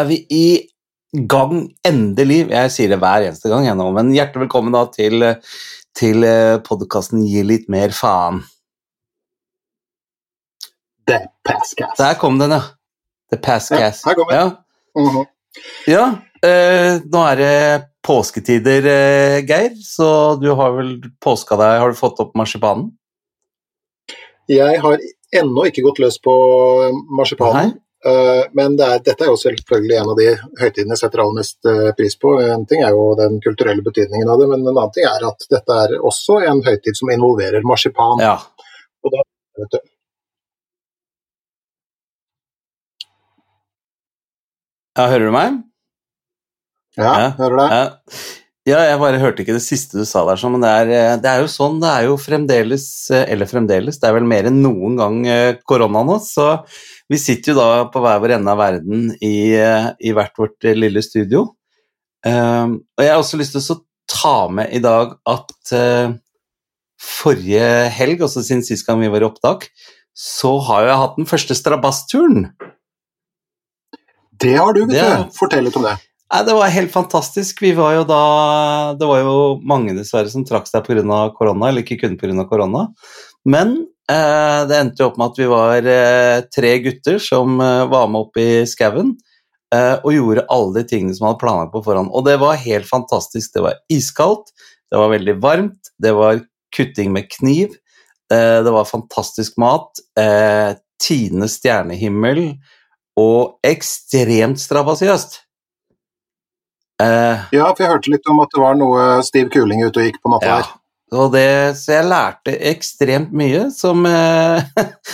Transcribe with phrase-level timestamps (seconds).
[0.00, 0.44] Er vi i
[1.28, 2.44] gang, endelig.
[2.52, 5.24] Jeg sier det hver eneste gang, jeg nå, men hjertelig velkommen da til,
[5.98, 6.24] til
[6.66, 8.40] podkasten Gi litt mer faen.
[11.10, 11.98] The Passcast.
[11.98, 12.62] Der kom den, ja.
[13.32, 14.04] The Passcast.
[14.06, 14.40] Ja, her kommer den.
[14.40, 14.66] Ja,
[15.00, 15.26] Mhm.
[15.86, 16.04] ja
[16.42, 17.52] eh, nå er det
[18.06, 22.88] påsketider, eh, Geir, så du har vel påska deg Har du fått opp marsipanen?
[24.48, 24.98] Jeg har
[25.36, 26.32] ennå ikke gått løs på
[27.06, 27.78] marsipanen, eh,
[28.56, 30.28] men det er, dette er jo selvfølgelig en av de
[30.60, 32.32] høytidene jeg setter aller mest eh, pris på.
[32.40, 35.44] En ting er jo den kulturelle betydningen av det, men en annen ting er at
[35.52, 38.22] dette er også en høytid som involverer marsipan.
[38.24, 38.38] Ja.
[39.04, 39.80] Vet du.
[44.96, 45.08] ja.
[45.10, 45.58] Hører du meg?
[46.98, 47.30] Ja, Ja.
[47.38, 47.70] hører du deg?
[47.70, 47.82] Ja.
[48.70, 51.30] ja, jeg bare hørte ikke det siste du sa der, men det er, eh, det
[51.30, 54.60] er jo sånn, det er jo fremdeles, eh, eller fremdeles, det er vel mer enn
[54.64, 56.64] noen gang eh, korona nå, så
[57.10, 60.66] vi sitter jo da på hver vår ende av verden i, eh, i hvert vårt
[60.66, 61.48] eh, lille studio.
[62.20, 63.78] Uh, og jeg har også lyst til å
[64.10, 66.12] ta med i dag at uh,
[67.00, 67.64] forrige
[67.96, 69.70] helg, også siden sist gang vi var i opptak,
[70.12, 72.50] så har jeg hatt den første strabassturen.
[74.40, 75.34] Det har du, vet Det du.
[75.36, 75.96] Fortell litt om det.
[76.30, 77.62] Nei, Det var helt fantastisk.
[77.64, 78.22] Vi var jo da
[78.98, 79.34] Det var jo
[79.66, 81.22] mange dessverre som trakk seg pga.
[81.36, 82.46] korona, eller ikke kun pga.
[82.48, 82.88] korona.
[83.44, 88.08] Men det endte jo opp med at vi var eh, tre gutter som eh, var
[88.10, 89.12] med opp i skauen
[89.74, 92.10] eh, og gjorde alle de tingene som hadde planlagt på forhånd.
[92.12, 93.52] Og det var helt fantastisk.
[93.54, 94.50] Det var iskaldt,
[94.90, 96.42] det var veldig varmt, det var
[96.76, 97.76] kutting med kniv,
[98.32, 102.42] eh, det var fantastisk mat, eh, tidenes stjernehimmel
[103.20, 105.40] og ekstremt strabasiøst.
[107.00, 110.06] Eh, Ja, for jeg hørte litt om at det var noe stiv kuling ute og
[110.06, 110.60] gikk på natta ja.
[110.60, 110.76] her.
[111.10, 114.62] Og det, så jeg lærte ekstremt mye, som eh,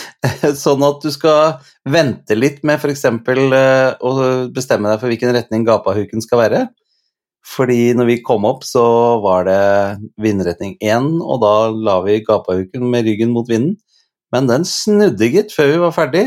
[0.63, 1.57] Sånn at du skal
[1.89, 3.05] vente litt med f.eks.
[3.07, 4.11] Eh, å
[4.53, 6.61] bestemme deg for hvilken retning gapahuken skal være.
[7.47, 8.83] Fordi når vi kom opp, så
[9.23, 9.61] var det
[10.21, 13.77] vindretning 1, og da la vi gapahuken med ryggen mot vinden.
[14.35, 16.25] Men den snudde, gitt, før vi var ferdig.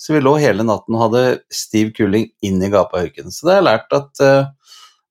[0.00, 1.24] Så vi lå hele natten og hadde
[1.54, 3.30] stiv kuling inn i gapahuken.
[3.30, 4.48] Så det har jeg lært at eh,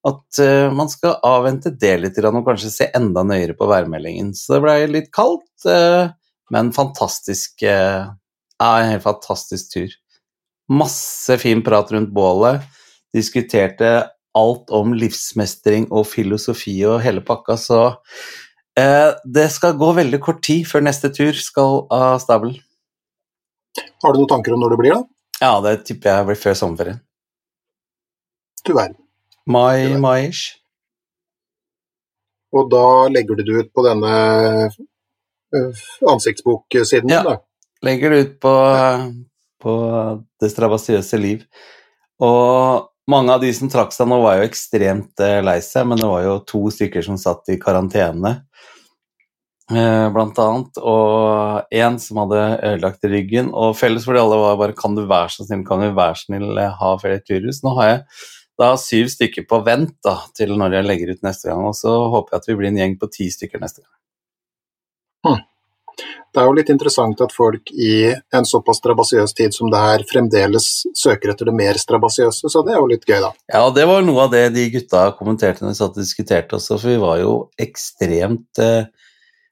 [0.07, 4.33] at eh, man skal avvente det litt og kanskje se enda nøyere på værmeldingen.
[4.37, 6.09] Så det ble litt kaldt, eh,
[6.53, 8.09] men fantastisk eh,
[8.61, 9.93] Ja, en helt fantastisk tur.
[10.69, 12.61] Masse fin prat rundt bålet.
[13.13, 17.79] Diskuterte alt om livsmestring og filosofi og hele pakka, så
[18.79, 22.61] eh, det skal gå veldig kort tid før neste tur skal av stabelen.
[24.03, 25.03] Har du noen tanker om når det blir, da?
[25.41, 27.01] Ja, det tipper jeg blir før sommerferien.
[28.61, 29.00] Du verden.
[29.47, 30.57] Mai, mai-ish.
[32.51, 34.13] Og da legger du det ut på denne
[35.55, 37.23] øh, ansiktsboksiden Ja.
[37.23, 37.37] da.
[37.83, 38.53] legger det ut på,
[39.63, 39.73] på
[40.41, 41.45] det strabasiøse liv.
[42.21, 45.97] Og mange av de som trakk seg nå, var jo ekstremt eh, lei seg, men
[45.97, 48.35] det var jo to stykker som satt i karantene,
[49.71, 53.49] eh, blant annet, og én som hadde ødelagt ryggen.
[53.55, 56.15] Og felles for de alle var bare 'kan du være så snill, kan du være
[56.15, 57.63] snill eh, ha flere turhus'?
[57.63, 58.05] Nå har jeg
[58.61, 61.95] da syv stykker på vent da, til når jeg legger ut neste gang, og så
[62.13, 63.91] håper jeg at vi blir en gjeng på ti stykker neste gang.
[66.31, 70.03] Det er jo litt interessant at folk i en såpass strabasiøs tid som det her,
[70.07, 73.31] fremdeles søker etter det mer strabasiøse, så det er jo litt gøy, da.
[73.51, 76.77] Ja, det var noe av det de gutta kommenterte når vi satt og diskuterte også,
[76.77, 78.83] for vi var jo ekstremt eh,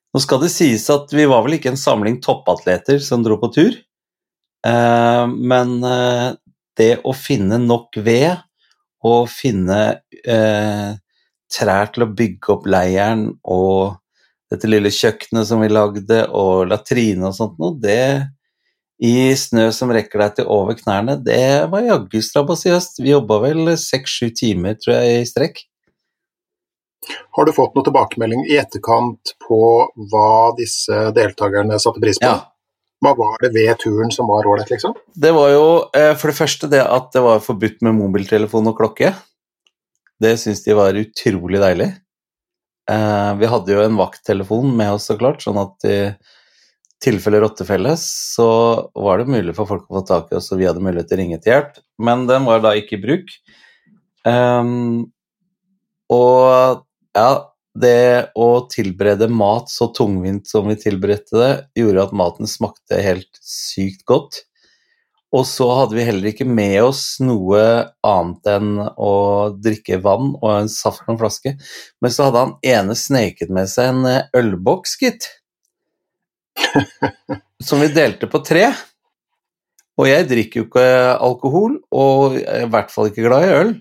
[0.09, 3.51] Nå skal det sies at vi var vel ikke en samling toppatleter som dro på
[3.53, 3.75] tur,
[4.65, 6.31] eh, men eh,
[6.79, 8.39] det å finne nok ved
[9.05, 9.79] og finne
[10.23, 10.91] eh,
[11.49, 13.97] trær til å bygge opp leiren og
[14.49, 18.25] dette lille kjøkkenet som vi lagde, og latrine og sånt noe, det
[18.99, 22.99] i snø som rekker deg til over knærne, det var jaggu strabasiøst.
[22.99, 25.61] Vi jobba vel seks-sju timer, tror jeg, i strekk.
[27.37, 29.61] Har du fått noen tilbakemelding i etterkant på
[30.11, 32.27] hva disse deltakerne satte pris på?
[32.27, 32.49] Ja.
[32.99, 34.95] Hva var det ved turen som var ålreit, liksom?
[35.15, 35.65] Det var jo
[35.95, 39.13] eh, for det første det at det var forbudt med mobiltelefon og klokke.
[40.19, 41.93] Det syns de var utrolig deilig.
[42.91, 45.99] Eh, vi hadde jo en vakttelefon med oss, så klart, sånn at i
[46.99, 48.49] tilfelle rottefelle så
[48.97, 51.19] var det mulig for folk å få tak i oss, og vi hadde mulighet til
[51.19, 53.31] å ringe til hjelp, men den var da ikke i bruk.
[54.27, 55.07] Ehm,
[56.11, 56.83] og
[57.15, 57.29] ja,
[57.77, 63.41] det å tilberede mat så tungvint som vi tilberedte det, gjorde at maten smakte helt
[63.45, 64.43] sykt godt.
[65.29, 67.61] Og så hadde vi heller ikke med oss noe
[68.05, 69.13] annet enn å
[69.61, 71.53] drikke vann og en saft på en flaske.
[72.01, 75.29] Men så hadde han ene sneket med seg en eh, ølboks, gitt.
[77.67, 78.71] Som vi delte på tre.
[79.99, 80.87] Og jeg drikker jo ikke
[81.19, 83.73] alkohol, og er i hvert fall ikke glad i øl.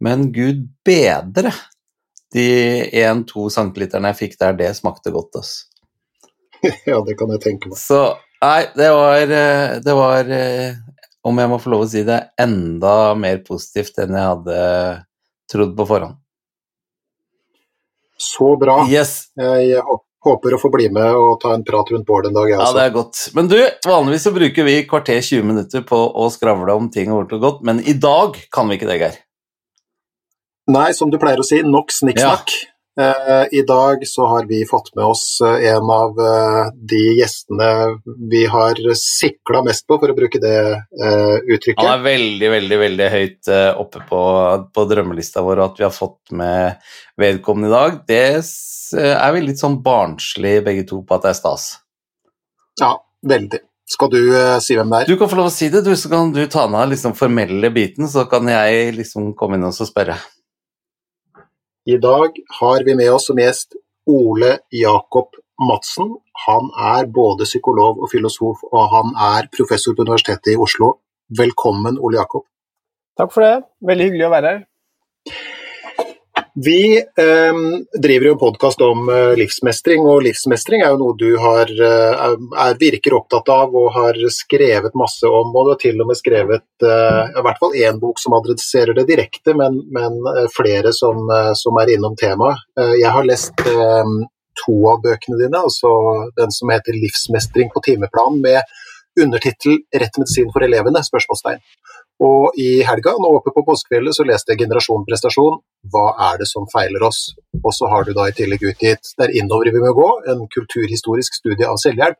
[0.00, 1.52] Men gud bedre,
[2.34, 2.46] de
[3.02, 5.52] 1-2 centiliterne jeg fikk der, det smakte godt, ass.
[6.90, 7.80] ja, det kan jeg tenke meg.
[7.80, 8.00] Så
[8.42, 9.36] nei, det var,
[9.84, 10.32] det var
[11.26, 14.60] om jeg må få lov å si det, enda mer positivt enn jeg hadde
[15.50, 16.16] trodd på forhånd.
[18.20, 18.82] Så bra.
[18.88, 19.30] Yes.
[19.36, 19.80] Jeg
[20.24, 22.68] håper å få bli med og ta en prat rundt bålet en dag, jeg også.
[22.68, 23.22] Ja, det er godt.
[23.36, 23.56] Men du,
[23.88, 27.64] vanligvis så bruker vi kvarter 20 minutter på å skravle om ting og og godt,
[27.66, 29.20] men i dag kan vi ikke det, Geir.
[30.68, 32.52] Nei, som du pleier å si, nok snikksnakk.
[32.52, 32.70] Ja.
[33.00, 37.68] Eh, I dag så har vi fått med oss eh, en av eh, de gjestene
[38.30, 40.56] vi har sikla mest på, for å bruke det
[41.46, 41.84] uttrykket.
[41.84, 44.22] Han er veldig, veldig veldig høyt oppe på,
[44.74, 46.90] på drømmelista vår, og at vi har fått med
[47.20, 48.24] vedkommende i dag, det
[49.00, 51.70] er vi litt sånn barnslig begge to på at det er stas.
[52.80, 52.96] Ja,
[53.26, 53.62] veldig.
[53.90, 54.20] Skal du
[54.62, 55.08] si hvem det er?
[55.10, 57.72] Du kan få lov å si det, du, så kan du ta ned liksom formelle
[57.74, 60.18] biten, så kan jeg liksom komme inn og spørre.
[61.88, 63.72] I dag har vi med oss som gjest
[64.06, 65.36] Ole Jakob
[65.68, 66.10] Madsen.
[66.46, 70.98] Han er både psykolog og filosof, og han er professor på Universitetet i Oslo.
[71.38, 72.44] Velkommen, Ole Jakob.
[73.16, 73.54] Takk for det.
[73.80, 74.62] Veldig hyggelig å være her.
[76.54, 77.54] Vi eh,
[78.02, 82.24] driver jo podkast om eh, livsmestring, og livsmestring er jo noe du har, eh,
[82.64, 85.52] er, virker opptatt av og har skrevet masse om.
[85.54, 88.98] Og du har til og med skrevet eh, i hvert fall én bok som adresserer
[88.98, 92.58] det direkte, men, men eh, flere som, eh, som, er innom temaet.
[92.98, 93.62] jeg har lest
[94.60, 95.90] to av bøkene dine, altså
[96.36, 98.60] den som heter 'Livsmestring på timeplan', med
[99.20, 101.62] undertittel 'Rett medisin for elevene?' spørsmålstegn.
[102.20, 105.60] Og i helga, nå oppe på påskefjellet, så leste jeg 'Generasjon prestasjon'.
[105.92, 107.32] Hva er det som feiler oss?
[107.64, 111.34] Og så har du da i tillegg utgitt 'Der innover vi må gå', en kulturhistorisk
[111.40, 112.18] studie av selvhjelp.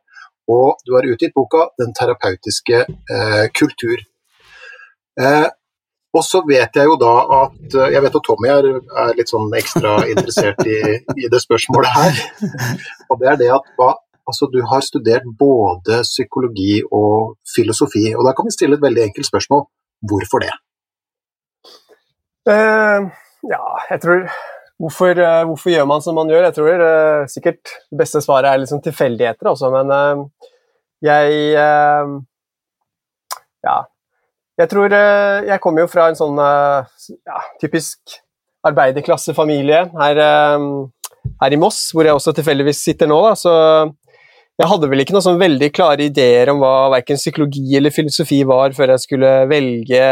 [0.49, 2.77] Og du har utgitt boka 'Den terapeutiske
[3.15, 4.01] eh, kultur'.
[5.19, 5.49] Eh,
[6.17, 8.65] og så vet jeg jo da at eh, Jeg vet at Tommy er,
[9.03, 10.79] er litt sånn ekstra interessert i,
[11.15, 12.23] i, det spørsmålet her.
[13.09, 13.93] Og det er det at hva,
[14.25, 18.15] altså du har studert både psykologi og filosofi.
[18.15, 19.67] Og da kan vi stille et veldig enkelt spørsmål.
[20.01, 20.53] Hvorfor det?
[22.49, 23.11] Uh,
[23.45, 23.61] ja,
[23.91, 24.23] jeg tror
[24.81, 26.47] hvorfor, uh, hvorfor, gjør man som man gjør?
[26.47, 27.61] Jeg tror uh, sikkert
[27.91, 30.25] det beste svaret er liksom tilfeldigheter, også, men
[31.01, 31.53] jeg
[33.61, 33.77] Ja.
[34.57, 38.19] Jeg tror Jeg kommer jo fra en sånn ja, typisk
[38.65, 40.19] arbeiderklassefamilie her,
[41.41, 43.17] her i Moss, hvor jeg også tilfeldigvis sitter nå.
[43.25, 43.53] Da, så
[44.61, 48.43] jeg hadde vel ikke noen sånn veldig klare ideer om hva verken psykologi eller filosofi
[48.45, 50.03] var, før jeg skulle velge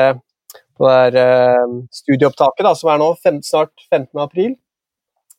[0.80, 4.08] på det der, uh, studieopptaket, da, som er nå fem, snart 15.
[4.24, 4.56] april.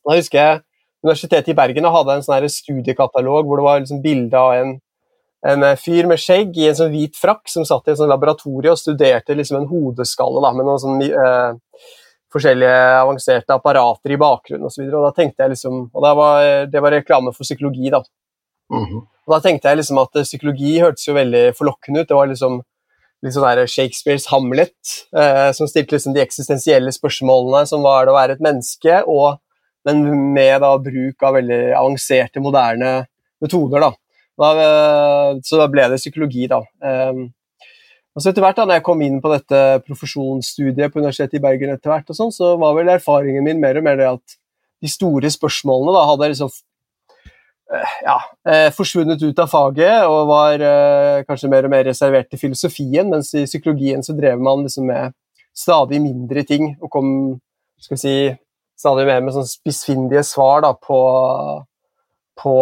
[0.05, 0.61] Da husker jeg
[1.01, 4.75] Universitetet i Bergen hadde en sånn studiekatalog hvor det var liksom bilde av en,
[5.49, 8.11] en, eh, fyr med skjegg i en sånn hvit frakk som satt i en sånn
[8.11, 11.87] laboratorie og studerte liksom en hodeskalle da, med noen sånn uh,
[12.29, 14.85] forskjellige avanserte apparater i bakgrunnen osv.
[14.93, 17.89] Da tenkte jeg liksom, og det var, det var reklame for psykologi.
[17.89, 18.03] da.
[18.71, 19.07] Mm -hmm.
[19.29, 22.07] Da tenkte jeg liksom at psykologi hørtes jo veldig forlokkende ut.
[22.07, 22.61] Det var liksom
[23.21, 28.17] litt sånn Shakespeares Hamlet, eh, som stilte liksom de eksistensielle spørsmålene som var det å
[28.17, 29.37] være et menneske, og,
[29.85, 33.05] men med da bruk av veldig avanserte, moderne
[33.41, 33.79] metoder.
[33.79, 33.91] da.
[34.41, 36.63] da eh, så da ble det psykologi, da.
[36.81, 37.13] Eh,
[38.15, 41.43] og så etter hvert da når jeg kom inn på dette profesjonsstudiet på Universitetet i
[41.45, 44.37] Bergen, etter hvert, og sånn, så var vel erfaringen min mer og mer det at
[44.81, 46.70] de store spørsmålene da hadde liksom Eh,
[48.03, 48.17] ja,
[48.51, 53.09] eh, forsvunnet ut av faget og var eh, kanskje mer og mer reservert til filosofien,
[53.11, 55.15] mens i psykologien så drev man liksom med
[55.55, 57.11] stadig mindre ting og kom
[57.81, 58.15] skal vi si,
[58.77, 60.99] stadig mer med sånn spissfindige svar da, på,
[62.37, 62.55] på,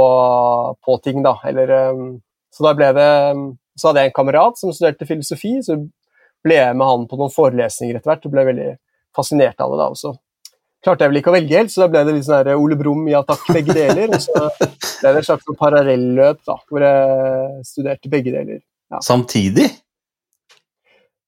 [0.85, 1.19] på, ting.
[1.25, 1.73] da, Eller,
[2.53, 3.09] Så da ble det
[3.79, 5.77] så hadde jeg en kamerat som studerte filosofi, så
[6.43, 8.71] ble jeg med han på noen forelesninger etter hvert og ble veldig
[9.15, 9.79] fascinert av det.
[9.79, 10.13] da også
[10.85, 13.07] klarte jeg vel ikke å velge helt, så da ble det litt sånn Ole Brumm
[13.11, 14.13] ja takk, begge deler.
[14.15, 18.61] Og så ble det et slags sånn parallelløp da, hvor jeg studerte begge deler.
[18.89, 19.01] Ja.
[19.05, 19.67] Samtidig?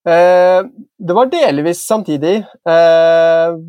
[0.08, 0.62] Eh,
[0.98, 2.40] det var delvis samtidig.
[2.42, 3.60] Eh,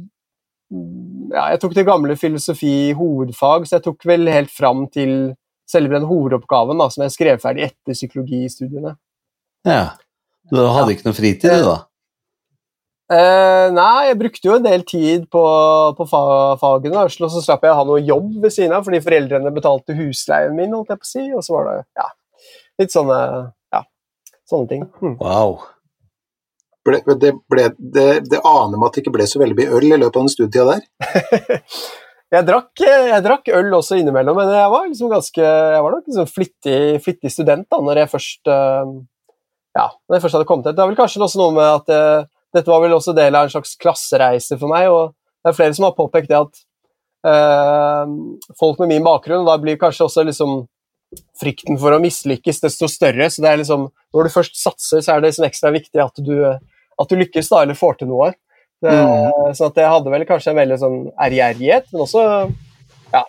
[1.32, 5.32] ja, jeg tok det gamle filosofi hovedfag, så jeg tok vel helt fram til
[5.68, 8.96] selve den hovedoppgaven da, som jeg skrev ferdig etter psykologistudiene.
[9.68, 9.84] Ja.
[10.52, 10.96] Du hadde ja.
[10.96, 11.76] ikke noe fritid, du, da?
[13.10, 15.42] Uh, nei, jeg brukte jo en del tid på,
[15.98, 16.22] på fa
[16.60, 19.96] fagene, og så slapp jeg å ha noe jobb ved siden av, fordi foreldrene betalte
[19.98, 22.06] husleien min, holdt jeg på å si, og så var det ja,
[22.80, 23.18] litt sånne,
[23.74, 23.82] ja,
[24.48, 24.86] sånne ting.
[25.02, 25.18] Mm.
[25.20, 25.58] Wow.
[26.86, 29.86] Ble, det, ble, det, det, aner meg at det ikke ble så veldig mye øl
[29.86, 31.52] i løpet av den studietida der?
[32.38, 36.08] jeg, drakk, jeg drakk øl også innimellom, men jeg var liksom ganske, jeg var nok
[36.08, 38.94] liksom flittig, flittig student da når jeg først uh,
[39.76, 40.76] ja, når jeg først hadde kommet hit.
[40.76, 43.46] Det var vel kanskje også noe med at uh, dette var vel også del av
[43.46, 46.60] en slags klassereise for meg, og det er flere som har påpekt det at
[47.28, 48.12] øh,
[48.60, 50.62] folk med min bakgrunn, da blir kanskje også liksom
[51.40, 53.28] frykten for å mislykkes desto større.
[53.30, 56.22] så det er liksom, Når du først satser, så er det liksom ekstra viktig at
[56.24, 58.32] du, at du lykkes da, eller får til noe.
[58.82, 59.54] Det, mm.
[59.54, 62.22] Så at jeg hadde vel kanskje en veldig sånn ærgjerrighet, men også
[63.12, 63.22] ja,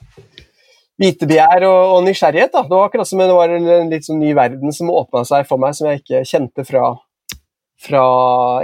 [1.01, 2.53] vitebegjær og, og, nysgjerrighet.
[2.56, 2.63] da.
[2.65, 5.62] Det var akkurat som det var en litt sånn ny verden som åpna seg for
[5.62, 6.96] meg, som jeg ikke kjente fra,
[7.84, 8.04] fra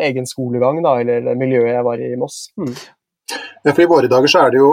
[0.06, 2.48] egen skolegang da, eller miljøet jeg var i i Moss.
[2.60, 2.76] Hmm.
[3.64, 4.72] Ja, for I våre dager så er det jo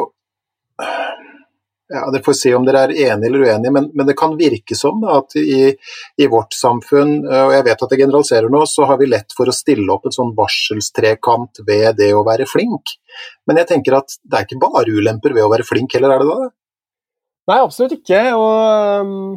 [1.88, 4.74] ja, Dere får se om dere er enige eller uenige, men, men det kan virke
[4.74, 5.68] som da, at i,
[6.18, 9.46] i, vårt samfunn, og jeg vet at jeg generaliserer nå, så har vi lett for
[9.46, 12.96] å stille opp en sånn varselstrekant ved det å være flink.
[13.46, 16.24] Men jeg tenker at det er ikke bare ulemper ved å være flink heller, er
[16.24, 16.50] det da?
[17.46, 18.22] Nei, absolutt ikke.
[18.34, 19.36] Og um,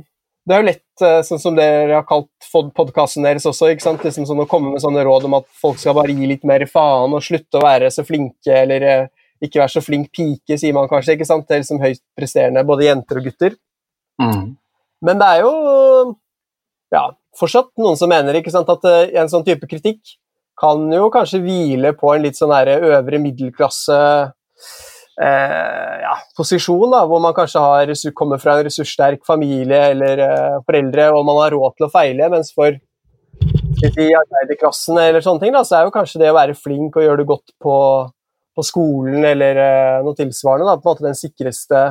[0.49, 4.05] det er jo lett, uh, sånn som dere har kalt podkasten deres også, ikke sant?
[4.05, 6.65] Liksom sånn å komme med sånne råd om at folk skal bare gi litt mer
[6.71, 9.11] faen og slutte å være så flinke, eller uh,
[9.45, 11.19] ikke være så flink pike, sier man kanskje.
[11.19, 11.45] ikke sant?
[11.45, 13.59] Det er liksom høyt presterende, både jenter og gutter.
[14.19, 14.41] Mm.
[15.05, 15.53] Men det er jo
[16.97, 17.03] ja,
[17.37, 20.17] fortsatt noen som mener ikke sant, at uh, en sånn type kritikk
[20.59, 24.31] kan jo kanskje hvile på en litt sånn øvre middelklasse eh,
[25.19, 31.09] ja, posisjon, da, hvor man kanskje har, kommer fra en ressurssterk familie eller eh, foreldre
[31.11, 32.77] og man har råd til å feile, mens for
[33.79, 37.05] i arbeiderklassen eller sånne ting, da, så er jo kanskje det å være flink og
[37.05, 37.75] gjøre det godt på,
[38.55, 41.83] på skolen eller eh, noe tilsvarende, da, på en måte den sikreste,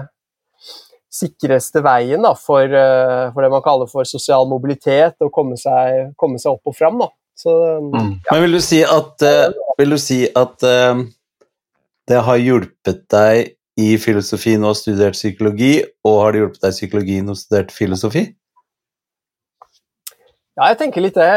[1.20, 6.12] sikreste veien da, for, eh, for, det man kaller for sosial mobilitet, og komme seg,
[6.20, 7.00] komme seg opp og fram.
[7.04, 7.12] Da.
[7.38, 7.54] Så,
[7.84, 8.10] mm.
[8.24, 8.32] ja.
[8.32, 11.04] Men vil du si at, uh, vil du si at uh,
[12.08, 16.78] det har hjulpet deg i filosofi når studert psykologi, og har det hjulpet deg i
[16.78, 18.24] psykologi når studert filosofi?
[20.58, 21.28] Ja, jeg tenker litt det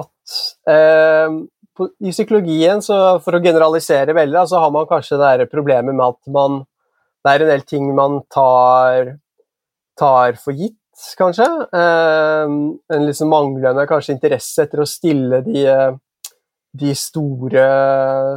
[0.00, 0.34] at
[0.68, 1.38] eh,
[1.76, 6.34] på, i psykologien, for å generalisere veldig, så har man kanskje det problemet med at
[6.34, 6.66] man
[7.20, 9.10] Det er en del ting man tar,
[10.00, 10.78] tar for gitt,
[11.20, 11.44] kanskje.
[11.68, 12.52] Eh,
[12.96, 15.98] en liksom manglende kanskje interesse etter å stille de eh,
[16.72, 17.64] de store,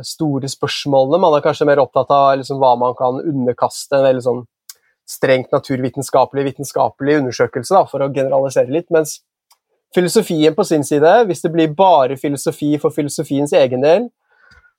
[0.07, 1.19] store, spørsmålene.
[1.21, 4.41] Man er kanskje mer opptatt av liksom, hva man kan underkaste en veldig sånn
[5.09, 8.89] strengt naturvitenskapelig vitenskapelig undersøkelse, da, for å generalisere litt.
[8.93, 9.19] Mens
[9.93, 14.09] filosofien på sin side, hvis det blir bare filosofi for filosofiens egen del,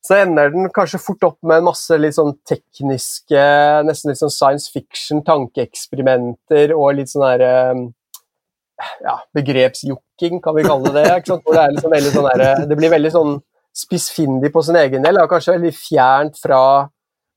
[0.05, 3.45] så ender den kanskje fort opp med en masse litt sånn tekniske,
[3.89, 7.85] nesten litt sånn science fiction, tankeeksperimenter og litt sånn herre eh,
[9.05, 11.05] ja, begrepsjokking, kan vi kalle det.
[11.19, 11.45] Ikke sant?
[11.47, 13.37] Hvor det, liksom sånn der, det blir veldig sånn
[13.75, 16.61] spissfindig på sin egen del, og kanskje veldig fjernt fra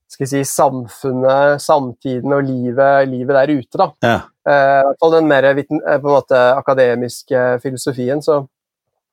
[0.08, 3.76] skal jeg si, samfunnet, samtiden og livet, livet der ute.
[3.76, 3.88] da.
[4.04, 4.18] Ja.
[4.48, 8.22] Eh, og den mer eh, på en måte akademiske filosofien.
[8.24, 8.40] Så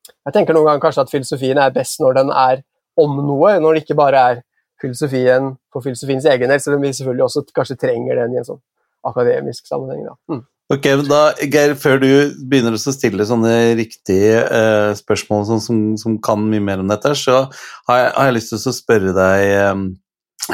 [0.08, 2.63] jeg tenker noen ganger kanskje at filosofien er best når den er
[2.96, 4.41] om noe, når det ikke bare er
[4.82, 8.48] filosofien for filosofiens egen del, selv om vi selvfølgelig også kanskje trenger den i en
[8.48, 8.63] sånn
[9.05, 10.05] akademisk sammenheng.
[10.08, 10.15] da.
[10.32, 10.46] Mm.
[10.74, 12.08] Ok, men da, Geir, Før du
[12.50, 17.12] begynner å stille sånne riktige eh, spørsmål som, som, som, kan mye mer om dette,
[17.20, 17.44] så
[17.90, 19.46] har jeg, har jeg lyst til å spørre deg,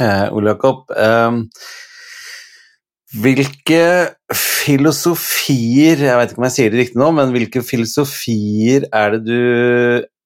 [0.01, 1.39] eh, Ole Jakob eh,
[3.11, 3.81] Hvilke
[4.31, 9.23] filosofier Jeg vet ikke om jeg sier det riktig nå, men hvilke filosofier er det
[9.25, 9.41] du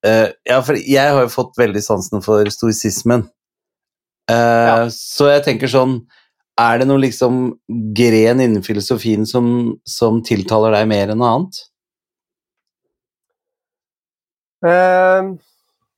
[0.05, 3.25] eh, Ja, for jeg har jo fått veldig sansen for stoisismen.
[4.29, 4.35] Eh,
[4.69, 4.77] ja.
[4.93, 5.99] Så jeg tenker sånn
[6.61, 7.39] er det noen liksom
[7.97, 9.47] gren innen filosofien som,
[9.87, 11.63] som tiltaler deg mer enn noe annet?
[14.65, 15.35] Uh,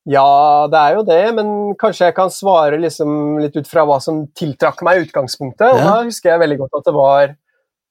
[0.10, 1.50] ja, det er jo det, men
[1.80, 5.68] kanskje jeg kan svare liksom litt ut fra hva som tiltrakk meg i utgangspunktet.
[5.68, 5.86] Og ja.
[5.86, 7.36] Da husker jeg veldig godt at det var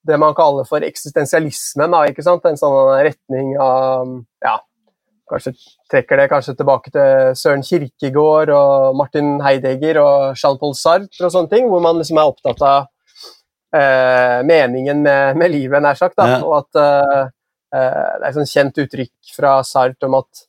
[0.07, 1.93] det man kaller for eksistensialismen.
[1.93, 2.47] Da, ikke sant?
[2.49, 4.11] En sånn retning av
[4.45, 4.57] ja,
[5.27, 5.53] Kanskje
[5.91, 11.51] trekker det kanskje tilbake til Søren Kirkegård og Martin Heidegger og Jean-Paul Sartre og sånne
[11.51, 12.87] ting, hvor man liksom er opptatt av
[13.75, 16.15] eh, meningen med, med, livet, nær sagt.
[16.19, 16.29] Da.
[16.37, 16.43] Ja.
[16.47, 17.23] Og at eh,
[17.75, 20.47] eh, det er et sånn kjent uttrykk fra Sartre om at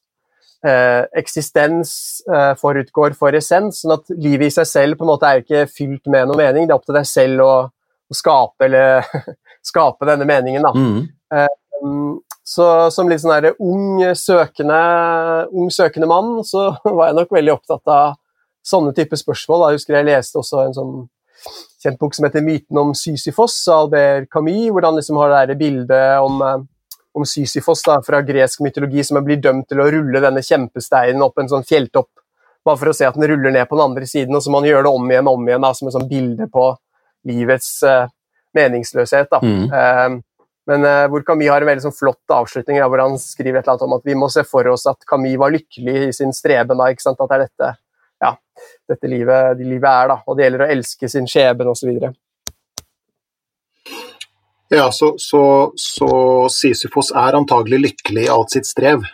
[0.68, 1.92] eh, eksistens
[2.30, 5.66] eh, forutgår for essens, sånn at livet i seg selv på en måte er ikke
[5.72, 6.68] fylt med noe mening.
[6.68, 9.10] Det er opp til deg selv å, å skape, eller,
[9.74, 10.70] skape denne meningen.
[10.70, 10.74] Da.
[10.78, 11.48] Mm.
[11.78, 14.80] Eh, så som litt sånn ung søkende,
[15.52, 18.16] ung søkende mann, så var jeg nok veldig opptatt av
[18.68, 19.70] sånne typer spørsmål.
[19.72, 20.96] Jeg husker jeg leste også en sånn
[21.84, 25.58] kjent bok som heter 'Myten om Sysifos' av Albert Camus, hvor han liksom har det
[25.60, 26.64] bildet om, eh,
[27.16, 31.38] om Sysifos da, fra gresk mytologi som blir dømt til å rulle denne kjempesteinen opp
[31.40, 32.10] en sånn fjelltopp,
[32.66, 34.62] bare for å se at den ruller ned på den andre siden, og så må
[34.62, 36.78] han gjøre det om igjen og om igjen da, som et sånn bilde på
[37.26, 38.08] livets uh,
[38.54, 39.30] meningsløshet.
[39.32, 39.40] Da.
[39.42, 39.72] Mm.
[39.72, 40.22] Uh,
[40.68, 43.78] Men uh, hvor Camus har en veldig sånn flott avslutning, hvor han skriver et eller
[43.78, 46.76] annet om at vi må se for oss at Camus var lykkelig i sin streben.
[46.76, 47.22] Da, ikke sant?
[47.24, 47.70] At det er dette,
[48.26, 48.32] ja,
[48.92, 50.18] dette livet, de livet er, da.
[50.28, 51.94] Og det gjelder å elske sin skjebne osv.
[54.74, 55.42] Ja, så, så,
[55.80, 56.10] så
[56.52, 59.08] Sisyfos er antagelig lykkelig i alt sitt strev?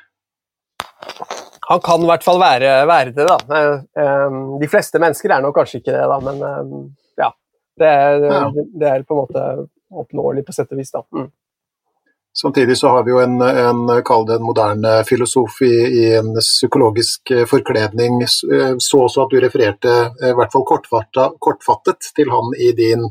[1.69, 3.61] Han kan i hvert fall være, være det, da.
[4.01, 6.41] Eh, de fleste mennesker er nok kanskje ikke det, da, men
[7.21, 7.29] ja.
[7.77, 8.25] Det er,
[8.73, 9.45] det er på en måte
[9.93, 11.05] oppnåelig på sett og vis, da.
[11.13, 11.29] Mm.
[12.41, 16.33] Samtidig så har vi jo en, en kall det en moderne filosof i, i, en
[16.39, 18.21] psykologisk eh, forkledning.
[18.25, 23.03] Eh, så også at du refererte eh, i hvert fall kortfattet til han i din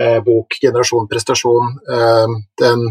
[0.00, 1.74] eh, bok 'Generasjon prestasjon'.
[1.96, 2.86] Eh, den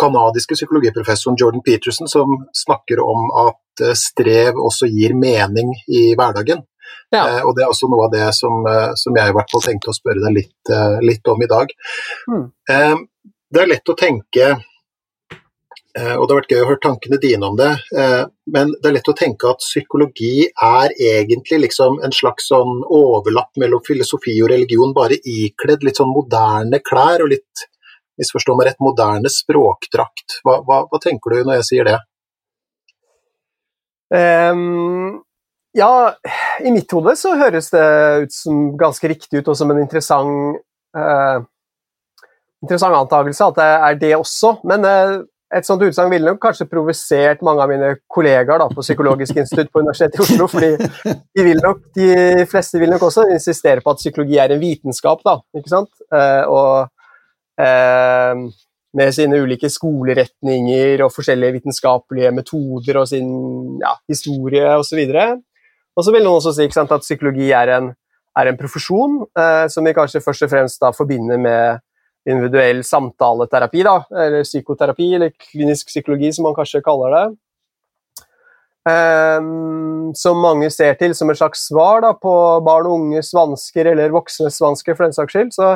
[0.00, 6.62] canadiske psykologiprofessoren Jordan Peterson som snakker om at strev også gir mening i hverdagen.
[7.10, 7.24] Ja.
[7.24, 8.62] Eh, og Det er også noe av det som,
[8.94, 10.72] som, jeg i hvert fall tenkte å spørre deg litt,
[11.02, 11.74] litt om i dag.
[12.30, 12.46] Mm.
[13.50, 14.46] det er lett å tenke
[15.94, 18.96] og Det har vært gøy å høre tankene dine om det, eh, men det er
[18.96, 24.50] lett å tenke at psykologi er egentlig liksom en slags sånn overlapp mellom filosofi og
[24.50, 27.66] religion, bare ikledd litt sånn moderne klær og litt,
[28.18, 30.40] misforstå meg rett, moderne språkdrakt.
[30.42, 31.96] Hva, hva, hva, tenker du når jeg sier det?
[34.14, 35.22] Um,
[35.74, 35.90] ja,
[36.62, 37.86] i mitt hode så høres det
[38.26, 40.58] ut som ganske riktig ut, og som en interessant
[40.98, 41.38] uh,
[42.64, 44.56] interessant antakelse at det er det også.
[44.66, 45.22] Men uh,
[45.52, 49.70] et sånt utsagn ville nok kanskje provosert mange av mine kollegaer da, på Psykologisk institutt
[49.72, 50.48] på Universitetet i Oslo.
[50.50, 54.62] fordi de, vil nok, de fleste vil nok også insistere på at psykologi er en
[54.62, 55.22] vitenskap.
[55.26, 55.92] Da, ikke sant?
[56.10, 58.44] Eh, og eh,
[58.94, 63.30] med sine ulike skoleretninger og forskjellige vitenskapelige metoder og sin
[63.82, 65.02] ja, historie osv.
[65.94, 67.90] Og så vil noen også si sant, at psykologi er en,
[68.38, 71.84] er en profesjon eh, som vi kanskje først og fremst da forbinder med
[72.28, 77.24] individuell samtaleterapi, da, eller psykoterapi, eller klinisk psykologi, som man kanskje kaller det.
[78.84, 82.32] Um, som mange ser til som et slags svar da, på
[82.64, 85.52] barn og unges vansker, eller voksnes vansker, for den saks skyld.
[85.56, 85.70] Så,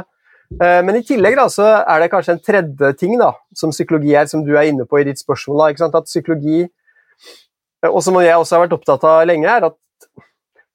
[0.61, 4.17] uh, men i tillegg da, så er det kanskje en tredje ting da, som psykologi
[4.17, 5.71] er, som du er inne på i ditt spørsmål.
[5.79, 6.67] Da, at psykologi,
[7.89, 9.77] og som jeg også har vært opptatt av lenge, er at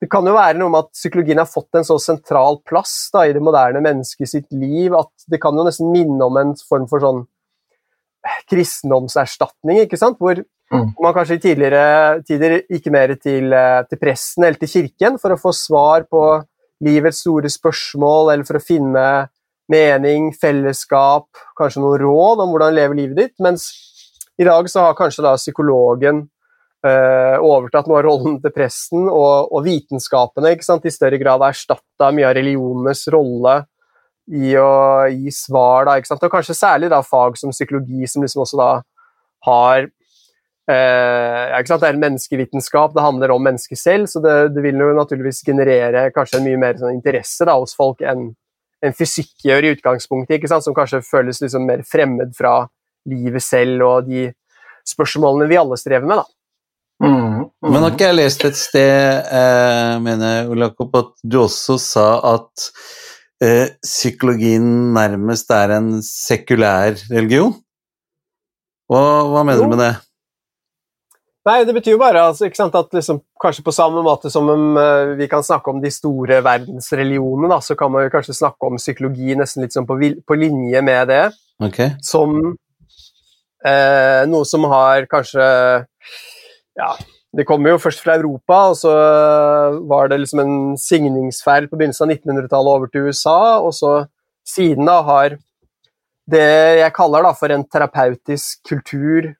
[0.04, 3.24] det kan jo være noe med at psykologien har fått en så sentral plass da,
[3.24, 6.89] i det moderne mennesket sitt liv at det kan jo nesten minne om en form
[6.92, 10.20] for sånn eh, kristendomserstatning, ikke sant?
[10.20, 10.89] hvor mm.
[11.00, 15.38] man kanskje i tidligere tider gikk mer til, eh, til, presten eller til kirken for
[15.38, 16.26] å få svar på
[16.84, 19.08] livets store spørsmål, eller for å finne
[19.72, 23.70] mening, fellesskap, kanskje noen råd om hvordan leve livet ditt, mens
[24.36, 26.26] i dag så har kanskje da psykologen
[26.84, 32.10] Uh, overtatt noe av rollen til presten, og, og vitenskapene i større grad har erstatta
[32.12, 33.62] mye av religionenes rolle
[34.28, 35.88] i å gi svar.
[35.88, 38.69] Da, og kanskje særlig da, fag som psykologi, som liksom også da
[39.48, 44.84] har uh, Det er en menneskevitenskap, det handler om mennesket selv, så det, det vil
[44.84, 48.34] jo naturligvis generere kanskje en mye mer sånn, interesse da, hos folk enn
[48.84, 52.65] en fysikk gjør i utgangspunktet, som kanskje føles liksom mer fremmed fra
[53.08, 54.28] livet selv og de
[54.88, 56.19] spørsmålene vi alle strever med.
[56.19, 56.42] da.
[57.01, 57.71] Mm, mm.
[57.71, 62.69] Men har ikke jeg lest et sted, eh, mener Olakopp, at du også sa at
[63.43, 67.56] eh, psykologien nærmest er en sekulær religion?
[68.91, 69.67] Hva, hva mener jo.
[69.67, 69.93] du med det?
[71.43, 74.77] Nei, det betyr jo bare altså, sant, at liksom, kanskje på samme måte som um,
[75.19, 78.79] vi kan snakke om de store verdensreligionene, da, så kan man jo kanskje snakke om
[78.79, 81.23] psykologi nesten litt sånn på, på linje med det.
[81.67, 81.97] Okay.
[82.03, 82.38] Som
[83.67, 85.49] uh, noe som har kanskje
[86.79, 86.89] ja,
[87.38, 88.93] det kommer jo først fra Europa, og så
[89.89, 93.93] var det liksom en signingsfeil på begynnelsen av 1900-tallet over til USA, og så
[94.47, 95.38] siden da har
[96.29, 96.45] det
[96.79, 99.33] jeg kaller da for en terapeutisk kultur,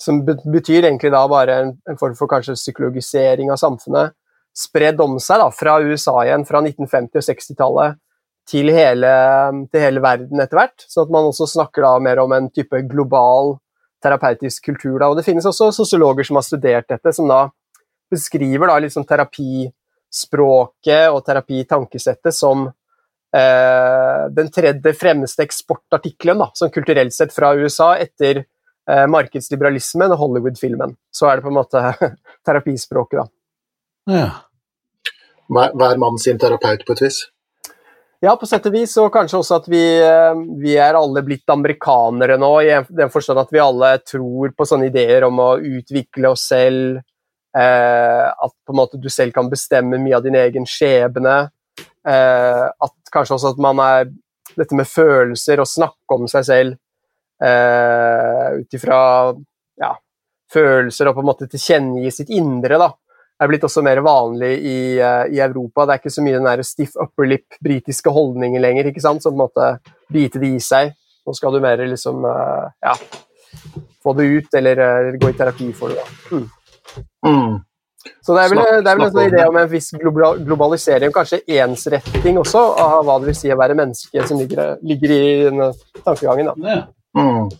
[0.00, 4.16] som betyr egentlig da bare en, form for kanskje psykologisering av samfunnet,
[4.56, 8.00] spredd om seg da, fra USA igjen, fra 1950- og 60-tallet
[8.48, 10.86] til, til hele, verden etter hvert.
[10.90, 13.56] Så at man også snakker da mer om en type global
[14.02, 14.98] terapeutisk kultur.
[15.00, 15.08] Da.
[15.10, 17.40] Og det finnes også sosiologer som har studert dette, som da
[18.12, 27.32] beskriver da liksom terapispråket og terapitankesettet som eh, den tredje fremste eksportartikkelen sånn kulturelt sett
[27.34, 30.96] fra USA etter eh, markedsliberalismen og Hollywood-filmen.
[31.10, 31.78] Så er det på en måte
[32.46, 33.26] terapispråket, da.
[34.12, 34.30] Ja.
[35.52, 37.31] Hver mann sin terapeut, på et vis?
[38.22, 41.48] Ja, på sett og vis, og kanskje også at vi, eh, vi, er alle blitt
[41.50, 46.30] amerikanere nå, i den forstand at vi alle tror på sånne ideer om å utvikle
[46.30, 47.00] oss selv,
[47.58, 51.34] eh, at på en måte du selv kan bestemme mye av din egen skjebne,
[52.06, 54.12] eh, at kanskje også at man er
[54.52, 56.72] Dette med følelser og snakke om seg selv
[57.40, 58.98] eh, ut ifra
[59.80, 59.94] ja,
[60.52, 62.90] følelser og på en måte tilkjennegi sitt indre, da,
[63.42, 65.86] er blitt også mer vanlig i, uh, i, Europa.
[65.86, 69.24] Det er ikke så mye den der stiff upper lip, britiske holdningen lenger, ikke sant,
[69.24, 70.94] som på en måte biter det i seg.
[71.26, 72.94] Nå skal du mer liksom uh, ja,
[74.02, 76.02] få det ut, eller uh, gå i terapi for det.
[76.02, 76.38] da.
[76.38, 76.48] Mm.
[77.26, 77.60] Mm.
[78.22, 81.42] Så det er vel, det er vel en sånn idé om en viss globalisering, kanskje
[81.62, 85.68] ensretting også, av hva det vil si å være menneske, som ligger, ligger i denne
[86.02, 86.50] tankegangen.
[86.50, 86.80] Da.
[87.18, 87.52] Mm.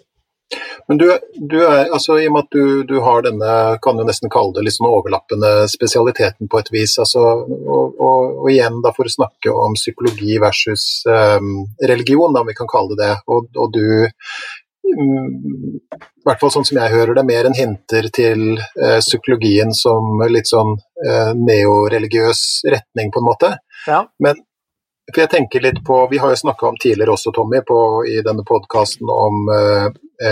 [0.89, 3.53] Men du, du, er, altså i og med at du, du, har denne,
[3.85, 8.33] kan du nesten kalle det litt sånn overlappende spesialiteten på et vis, altså, og, og,
[8.41, 12.71] og, igjen da for å snakke om psykologi versus um, religion, da, om vi kan
[12.71, 13.87] kalle det det, og, og du
[14.93, 19.75] um, i hvert fall sånn som jeg hører det, mer enn hinter til uh, psykologien
[19.77, 23.53] som litt sånn uh, neoreligiøs retning, på en måte.
[23.89, 24.05] Ja.
[24.23, 24.43] Men
[25.11, 28.21] for jeg tenker litt på, Vi har jo snakka om tidligere også, Tommy, på, i
[28.23, 29.89] denne podkasten om uh,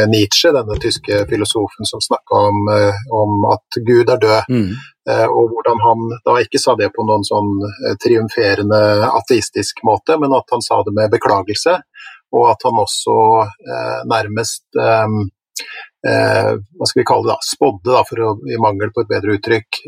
[0.07, 4.53] Nietzsche, denne tyske filosofen som snakka om, uh, om, at Gud er død.
[4.53, 4.71] Mm.
[5.11, 7.51] Uh, og hvordan han da ikke sa det på noen sånn
[8.05, 8.81] triumferende
[9.11, 11.81] ateistisk måte, men at han sa det med beklagelse.
[12.31, 13.15] Og at han også
[14.07, 15.25] nærmest um,
[16.01, 19.35] hva skal vi kalle det da, spådde, da, for å, i mangel på et bedre
[19.37, 19.81] uttrykk,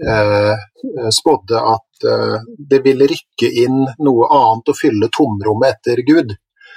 [1.09, 6.35] spådde at eh, det ville rykke inn noe annet og fylle tomrommet etter Gud.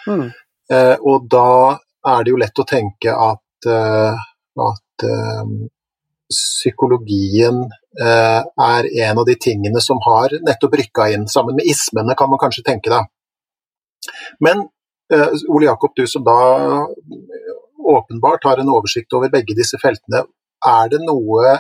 [0.08, 0.28] Mm.
[0.66, 1.78] Uh, og da
[2.10, 4.18] er det jo lett å tenke at, uh,
[4.66, 5.06] at
[6.26, 12.32] psykologien er en av de tingene som har nettopp rykka inn, sammen med ismene, kan
[12.32, 13.04] man kanskje tenke da.
[14.44, 14.66] Men
[15.48, 16.38] Ole Jakob, du som da
[17.86, 20.26] åpenbart har en oversikt over begge disse feltene,
[20.66, 21.56] er det noe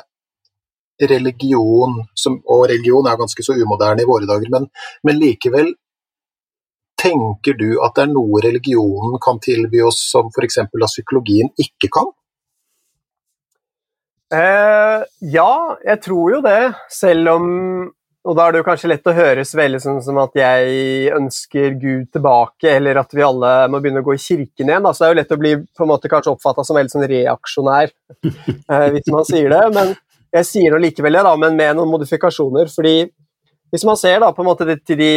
[1.01, 4.69] religion, som, og religion er ganske så umoderne i våre dager, men,
[5.03, 5.75] men, likevel
[6.95, 10.61] Tenker du at det er noe religionen kan tilby oss som f.eks.
[10.63, 12.07] at psykologien ikke kan?
[14.33, 15.03] Eh,
[15.35, 15.51] ja,
[15.85, 17.45] jeg tror jo det, selv om
[18.25, 21.75] og da er det jo kanskje lett å høres veldig sånn som at jeg ønsker
[21.77, 24.87] Gud tilbake, eller at vi alle må begynne å gå i kirken igjen.
[24.89, 27.05] Så det er jo lett å bli på en måte kanskje oppfatta som veldig sånn
[27.11, 27.93] reaksjonær,
[28.25, 29.61] eh, hvis man sier det.
[29.77, 29.93] Men
[30.39, 32.71] jeg sier nå likevel det, da, men med noen modifikasjoner.
[32.73, 32.95] fordi
[33.73, 35.11] hvis man ser da på en måte det, til de,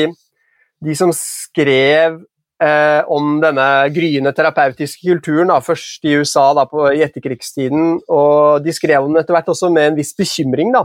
[0.85, 2.21] de som skrev
[2.61, 8.65] eh, om denne gryende terapeutiske kulturen, da, først i USA da, på, i etterkrigstiden, og
[8.65, 10.77] de skrev om den etter hvert også med en viss bekymring.
[10.77, 10.85] Da,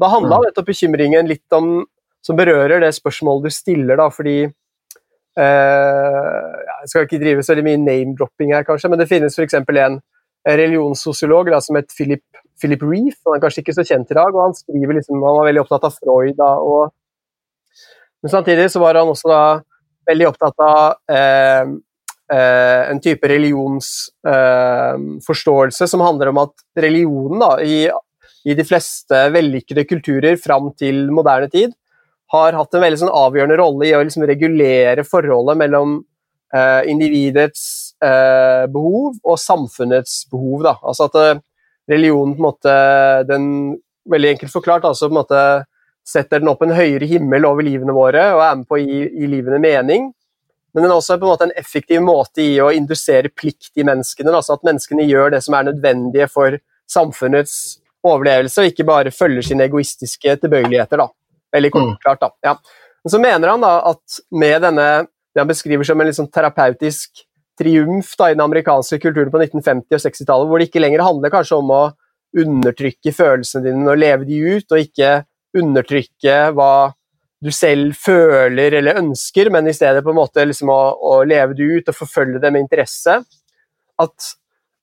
[0.00, 0.44] da handla mm.
[0.48, 1.84] nettopp bekymringen litt om
[2.24, 4.50] som berører det spørsmålet du stiller, da, fordi eh,
[6.80, 9.54] Jeg skal ikke drive så mye name-dropping her, kanskje, men det finnes f.eks.
[9.60, 9.98] en
[10.44, 12.24] religionssosiolog da, som het Philip,
[12.60, 13.16] Philip Reef.
[13.26, 15.62] Han er kanskje ikke så kjent i dag, og han skriver liksom, han var veldig
[15.64, 16.36] opptatt av Freud.
[16.40, 16.82] Da, og,
[18.24, 19.42] men samtidig så var han også da
[20.08, 21.64] veldig opptatt av eh,
[22.36, 27.88] eh, en type religionsforståelse eh, som handler om at religionen da, i,
[28.44, 31.72] i de fleste vellykkede kulturer fram til moderne tid
[32.34, 35.98] har hatt en veldig sånn avgjørende rolle i å liksom regulere forholdet mellom
[36.54, 40.64] eh, individets eh, behov og samfunnets behov.
[40.66, 40.74] Da.
[40.82, 41.42] Altså at eh,
[41.94, 42.76] religionen på en måte,
[43.30, 43.48] den,
[44.04, 45.42] Veldig enkelt forklart, altså på en måte
[46.04, 48.98] setter den opp en høyere himmel over livene våre og er med på å gi,
[49.16, 50.10] gi livene mening.
[50.74, 53.86] Men den er også på en måte en effektiv måte i å indusere plikt i
[53.88, 54.28] menneskene.
[54.28, 56.58] Altså at menneskene gjør det som er nødvendige for
[56.92, 61.00] samfunnets overlevelse, og ikke bare følger sine egoistiske tilbøyeligheter.
[61.00, 61.08] da.
[61.54, 62.18] Veldig kort mm.
[62.20, 62.30] da.
[62.44, 62.56] Ja.
[63.04, 64.88] Men så mener han da at med denne
[65.34, 67.24] det han beskriver som en sånn terapeutisk
[67.58, 71.32] triumf da, i den amerikanske kulturen på 1950- og 60-tallet, hvor det ikke lenger handler
[71.34, 71.82] kanskje om å
[72.38, 75.16] undertrykke følelsene dine og leve de ut, og ikke
[75.58, 76.74] undertrykke hva
[77.44, 81.56] du selv føler eller ønsker, men i stedet på en måte liksom å, å leve
[81.58, 83.18] det ut og forfølge det med interesse.
[84.00, 84.30] At,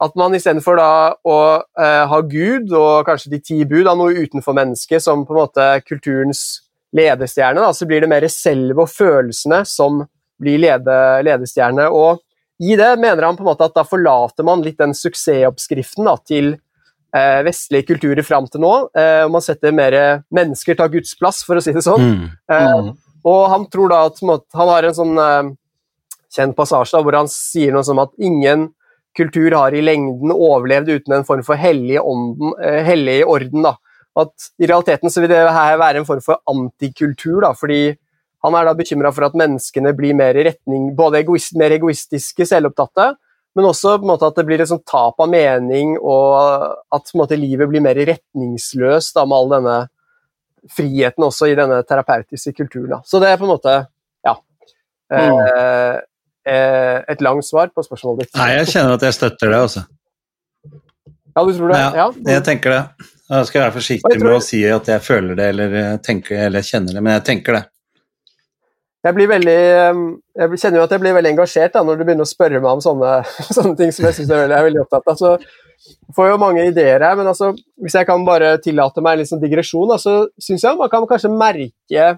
[0.02, 0.92] at man istedenfor da
[1.28, 5.36] å eh, ha Gud og kanskje de ti bud, av noe utenfor mennesket, som på
[5.36, 6.64] en måte kulturens
[6.98, 10.02] ledestjerne, da, så blir det mer selve og følelsene som
[10.42, 11.86] blir lede, ledestjerne.
[11.94, 12.20] Og
[12.62, 16.18] i det mener han på en måte at da forlater man litt den suksessoppskriften da,
[16.26, 16.56] til
[17.16, 18.74] eh, vestlige kulturer fram til nå.
[18.98, 19.98] Eh, og man setter mer
[20.34, 22.10] mennesker tar Guds plass, for å si det sånn.
[22.10, 22.28] Mm.
[22.58, 22.92] Eh,
[23.30, 25.56] og han tror da at måte, Han har en sånn eh,
[26.34, 28.72] kjent passasje da, hvor han sier noe som at ingen
[29.17, 33.62] kultur har i lengden overlevd uten en form for hellig, ånden, eh, hellig orden.
[33.63, 33.76] da.
[34.15, 37.97] At I realiteten så vil det her være en form for antikultur, da, fordi
[38.43, 42.47] han er da bekymra for at menneskene blir mer i retning både egoist, mer egoistiske,
[42.50, 43.13] selvopptatte,
[43.56, 47.12] men også på en måte at det blir et sånt tap av mening, og at
[47.19, 49.80] måte, livet blir mer retningsløst da, med all denne
[50.71, 52.95] friheten også i denne terapeutiske kulturen.
[52.95, 53.02] Da.
[53.06, 53.76] Så det er på en måte
[54.26, 54.36] Ja.
[55.12, 55.17] Mm.
[55.19, 56.02] Eh,
[56.45, 58.36] et langt svar på spørsmålet ditt.
[58.39, 59.84] Nei, jeg kjenner at jeg støtter det, altså.
[61.36, 61.82] Ja, du tror det?
[61.95, 63.10] Ja, jeg tenker det.
[63.32, 66.97] Jeg skal være forsiktig med å si at jeg føler det eller, tenker, eller kjenner
[66.97, 67.62] det, men jeg tenker det.
[69.01, 72.27] Jeg blir veldig Jeg kjenner jo at jeg blir veldig engasjert da, når du begynner
[72.27, 73.13] å spørre meg om sånne,
[73.58, 75.15] sånne ting som jeg syns jeg er veldig opptatt av.
[75.15, 79.15] Altså, jeg får jo mange ideer her, men altså, hvis jeg kan bare tillate meg
[79.15, 82.12] en liksom digresjon, så syns jeg man kan kanskje merke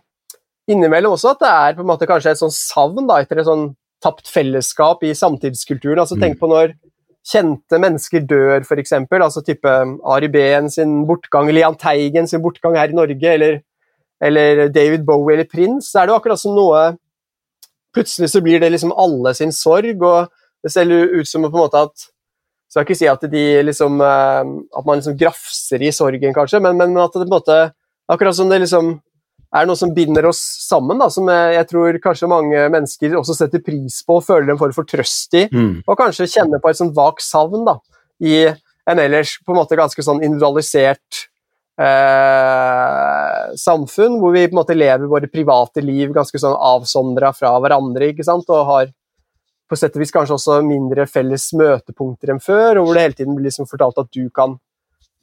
[0.67, 3.47] innimellom også at det er på en måte kanskje et sånn savn da, etter et
[3.47, 3.69] sånn
[4.03, 6.01] tapt fellesskap i samtidskulturen.
[6.03, 6.75] altså Tenk på når
[7.23, 8.95] kjente mennesker dør, f.eks.
[9.07, 9.75] Altså type
[10.15, 13.61] Ari Behn sin bortgang, eller Jahn Teigen sin bortgang her i Norge, eller,
[14.21, 15.89] eller David Bowie eller Prince.
[15.89, 16.91] Så er det jo akkurat som noe
[17.93, 20.31] Plutselig så blir det liksom alle sin sorg, og
[20.65, 22.07] det ser ut som på en måte at
[22.73, 24.47] så jeg vil ikke si at, de liksom, eh,
[24.79, 27.57] at man liksom grafser i sorgen, kanskje, men, men, at det på en måte
[28.09, 28.97] Akkurat som det liksom
[29.53, 33.61] er noe som binder oss sammen, da, som jeg tror kanskje mange mennesker også setter
[33.63, 35.83] pris på og føler en form for trøst i, mm.
[35.85, 37.77] og kanskje kjenner på et sånt vagt savn da,
[38.23, 38.47] i
[38.89, 41.27] en ellers på en måte ganske sånn individualisert
[41.79, 47.53] eh, samfunn, hvor vi på en måte lever våre private liv ganske sånn avsondra fra
[47.61, 48.91] hverandre, ikke sant, og har
[49.69, 53.19] på sett og vis kanskje også mindre felles møtepunkter enn før, og hvor det hele
[53.21, 54.57] tiden blir liksom fortalt at du kan,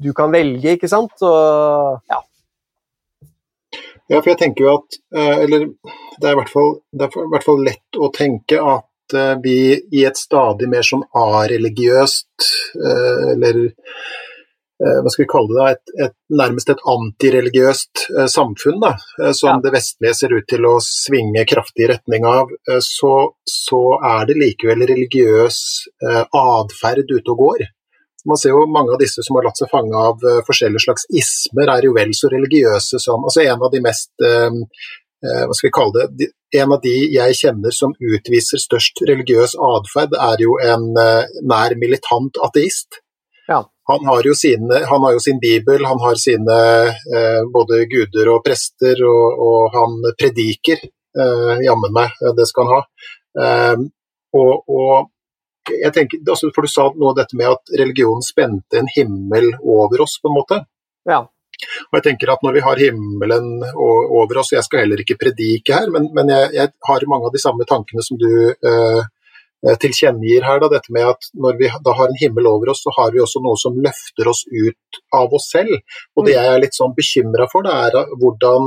[0.00, 1.14] du kan velge, ikke sant.
[1.20, 2.22] Og, ja.
[4.10, 5.68] Ja, for jeg tenker jo at eh, Eller
[6.20, 9.58] det er i hvert fall, det i hvert fall lett å tenke at eh, vi
[9.74, 13.62] i et stadig mer sånn areligiøst eh, eller
[14.80, 19.32] Eh, hva skal vi kalle det, et, et, nærmest et antireligiøst eh, samfunn, da, eh,
[19.36, 19.56] som ja.
[19.66, 22.48] det vestlige ser ut til å svinge kraftig i retning av,
[22.86, 23.12] så,
[23.44, 25.60] så er det likevel religiøs
[26.40, 27.66] atferd ute og går.
[28.28, 31.70] Man ser jo mange av disse som har latt seg fange av forskjellige slags ismer,
[31.72, 34.12] er jo vel så religiøse som altså En av de mest
[35.20, 40.16] hva skal vi kalle det, en av de jeg kjenner som utviser størst religiøs atferd,
[40.16, 43.02] er jo en nær militant ateist.
[43.50, 43.64] Ja.
[43.90, 46.58] Han har, jo sine, han har jo sin bibel, han har sine
[47.18, 50.84] eh, både guder og prester, og, og han prediker.
[51.10, 53.08] Eh, Jammen meg, det skal han ha.
[53.42, 53.82] Eh,
[54.38, 55.10] og, og
[55.68, 60.06] jeg tenker, altså, for Du sa noe dette med at religionen spente en himmel over
[60.06, 60.62] oss, på en måte.
[61.08, 61.20] Ja.
[61.90, 65.76] Og jeg tenker at Når vi har himmelen over oss, jeg skal heller ikke predike
[65.76, 69.04] her, men, men jeg, jeg, har mange av de samme tankene som du eh, Eh,
[69.60, 72.92] tilkjennegir her, da, dette med at når vi da har en himmel over oss, så
[72.96, 75.74] har vi også noe som løfter oss ut av oss selv.
[76.16, 76.38] Og det mm.
[76.38, 78.62] jeg er litt sånn bekymra for, det er hvordan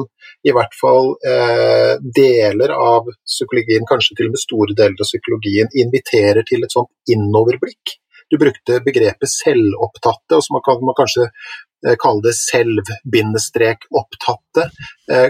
[0.45, 5.67] i hvert fall eh, deler av psykologien, kanskje til og med store deler av psykologien,
[5.86, 7.84] inviterer til et sånt innoverblikk.
[8.32, 14.63] Du brukte begrepet selvopptatte, og så man kan man kanskje eh, kalle det selv-opptatte.
[15.12, 15.29] Eh,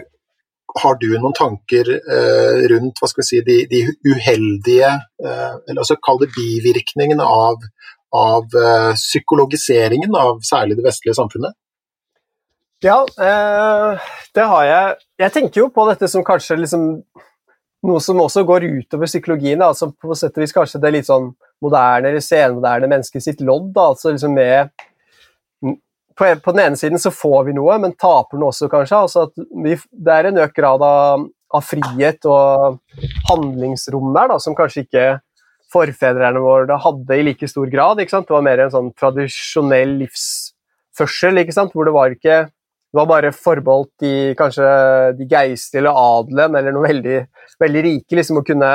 [0.81, 4.89] har du noen tanker eh, rundt hva skal vi si, de, de uheldige,
[5.23, 7.61] eh, eller altså kall det bivirkningene av,
[8.17, 11.55] av eh, psykologiseringen av særlig det vestlige samfunnet?
[12.83, 14.97] Ja, eh, det har jeg.
[15.23, 16.87] Jeg tenker jo på dette som kanskje liksom
[17.87, 19.59] noe som også går utover psykologien.
[19.61, 21.31] Da, altså på sett og vis kanskje det litt sånn
[21.63, 23.71] moderne eller senmoderne mennesket sitt lodd.
[23.75, 24.73] Da, altså liksom med
[26.17, 29.01] på, på, den ene siden så får vi noe, men taper noe også, kanskje.
[29.05, 32.79] Altså vi, det er en økt grad av, av, frihet og
[33.29, 35.05] handlingsrom der da, som kanskje ikke
[35.73, 38.01] forfedrene våre hadde i like stor grad.
[38.01, 41.41] Det var mer en sånn tradisjonell livsførsel,
[41.73, 42.43] hvor det var ikke
[42.93, 44.65] det var bare forbeholdt de, kanskje
[45.17, 47.21] de geistlige eller adelen eller noe veldig,
[47.63, 48.69] veldig rike liksom, å kunne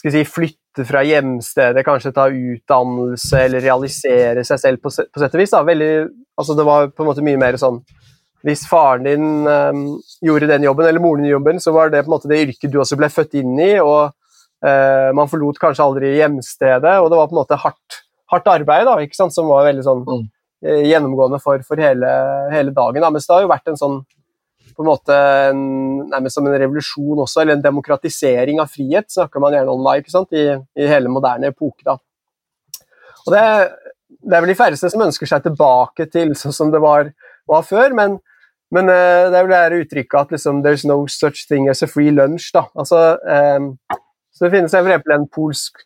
[0.00, 5.34] si, flytte flytte fra hjemstedet, kanskje ta utdannelse eller realisere seg selv på, på sett
[5.34, 5.52] og vis.
[5.52, 7.82] Veldig, altså det var på en måte mye mer sånn
[8.44, 12.10] Hvis faren din um, gjorde den jobben, eller moren din jobben, så var det på
[12.10, 15.84] en måte det yrket du også ble født inn i, og uh, man forlot kanskje
[15.84, 18.98] aldri hjemstedet, og det var på en måte hardt, hardt arbeid da,
[19.32, 20.26] som var veldig sånn mm.
[20.68, 22.10] uh, gjennomgående for, for hele,
[22.52, 23.00] hele, dagen.
[23.00, 23.08] Da.
[23.14, 23.96] Mens det har jo vært en sånn
[24.76, 25.16] på en måte
[25.50, 25.62] en,
[26.10, 29.96] nærmest som en revolusjon også, eller en demokratisering av frihet, snakker man gjerne om da,
[30.00, 31.84] ikke sant, i, i hele moderne epoke.
[31.86, 31.96] da.
[33.24, 33.42] Og det,
[34.20, 37.10] det, er vel de færreste som ønsker seg tilbake til sånn som det var,
[37.50, 38.18] var før, men,
[38.74, 41.88] men uh, det er vel det uttrykket at liksom, 'there's no such thing as a
[41.90, 42.50] free lunch'.
[42.54, 42.66] da.
[42.74, 43.74] Altså, um,
[44.34, 45.78] så Det finnes for eksempel en polsk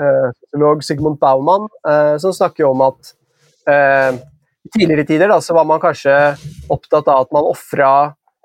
[0.00, 3.16] uh, psykolog, Sigmund Baumann, uh, som snakker om at
[3.62, 6.10] i tidligere tider da, så var man kanskje
[6.66, 7.90] opptatt av at man ofra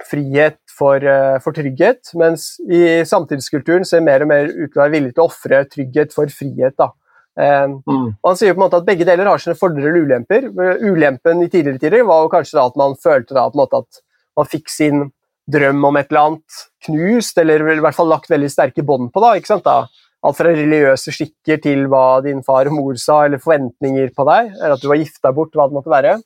[0.06, 4.84] frihet for, uh, for, trygghet, mens i samtidskulturen ser mer og mer ut til å
[4.84, 6.78] være villig til å ofre trygghet for frihet.
[6.78, 6.92] da.
[7.38, 8.08] Um, mm.
[8.26, 10.50] Han sier på en måte at begge deler har sine fordeler og ulemper.
[10.82, 14.02] Ulempen i tidligere tider var jo kanskje at man følte da, at
[14.38, 15.08] man fikk sin
[15.48, 19.24] drøm om et eller annet knust, eller i hvert fall lagt veldig sterke bånd på.
[19.24, 19.80] da, da?
[20.26, 24.50] alt fra religiøse skikker til hva din far og mor sa, eller forventninger på deg,
[24.58, 26.18] eller at du var gifta bort, hva det måtte være.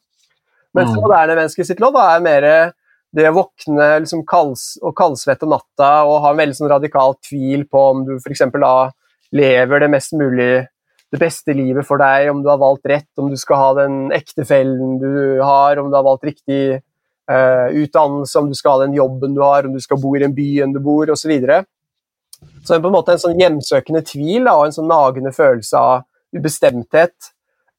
[0.73, 1.01] Mens Mm.
[1.03, 2.73] moderne mennesker sitt lov da, er mer
[3.15, 7.17] det å våkne liksom kalds, og kaldsvette om natta og ha en veldig sånn radikal
[7.27, 8.45] tvil på om du f.eks.
[9.35, 10.53] lever det mest mulig
[11.11, 13.97] det beste livet for deg, om du har valgt rett, om du skal ha den
[14.15, 18.95] ektefellen du har, om du har valgt riktig uh, utdannelse, om du skal ha den
[18.95, 21.25] jobben du har, om du skal bo i den byen du bor, osv.
[21.25, 21.65] Så, videre.
[22.63, 26.07] så på en måte en sånn hjemsøkende tvil da, og en sånn nagende følelse av
[26.31, 27.31] ubestemthet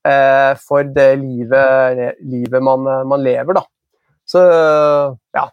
[0.05, 3.65] uh, for det livet, livet man, man lever, da.
[4.33, 4.43] Så
[5.37, 5.49] ja.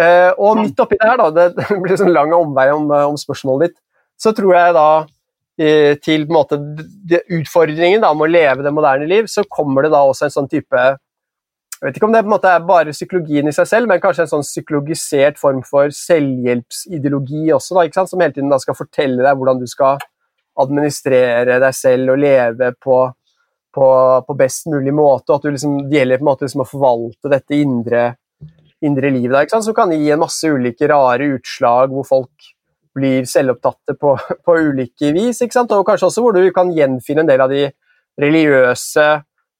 [0.00, 3.70] Eh, og midt oppi det her, da, det, blir sånn lang omvei om, om spørsmålet
[3.70, 3.80] ditt,
[4.18, 4.88] så tror jeg da
[5.60, 6.58] eh, til på en måte
[7.38, 10.50] utfordringen da, med å leve det moderne liv, så kommer det da også en sånn
[10.50, 13.90] type Jeg vet ikke om det på en måte er bare psykologien i seg selv,
[13.90, 18.12] men kanskje en sånn psykologisert form for selvhjelpsideologi også, da, ikke sant?
[18.14, 20.00] som hele tiden da skal fortelle deg hvordan du skal
[20.62, 22.98] administrere deg selv og leve på,
[23.74, 23.86] på,
[24.26, 27.32] på best mulig måte, og at liksom, det gjelder på en måte liksom å forvalte
[27.32, 28.02] dette indre,
[28.84, 32.50] indre livet der, som kan gi en masse ulike rare utslag hvor folk
[32.94, 34.14] blir selvopptatte på,
[34.46, 37.66] på ulike vis, og kanskje også hvor du kan gjenfinne en del av de
[38.20, 39.08] religiøse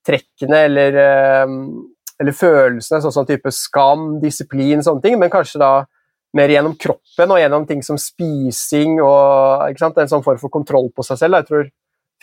[0.05, 1.57] trekkene eller, eh,
[2.21, 5.73] eller følelsene, sånn som type skam, disiplin, sånne ting, men kanskje da
[6.35, 11.03] mer gjennom kroppen og gjennom ting som spising og en sånn form for kontroll på
[11.07, 11.39] seg selv.
[11.39, 11.69] Jeg tror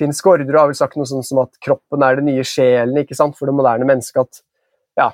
[0.03, 3.15] Finn Skårderud har vel sagt noe sånn som at kroppen er det nye sjelen ikke
[3.19, 3.37] sant?
[3.39, 4.19] for det moderne mennesket.
[4.27, 4.43] at
[4.99, 5.09] ja,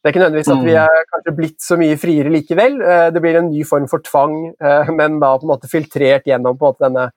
[0.00, 2.80] Det er ikke nødvendigvis at vi er kanskje blitt så mye friere likevel.
[2.80, 6.24] Eh, Det blir en ny form for tvang, eh, men da på en måte filtrert
[6.24, 7.10] gjennom på en måte denne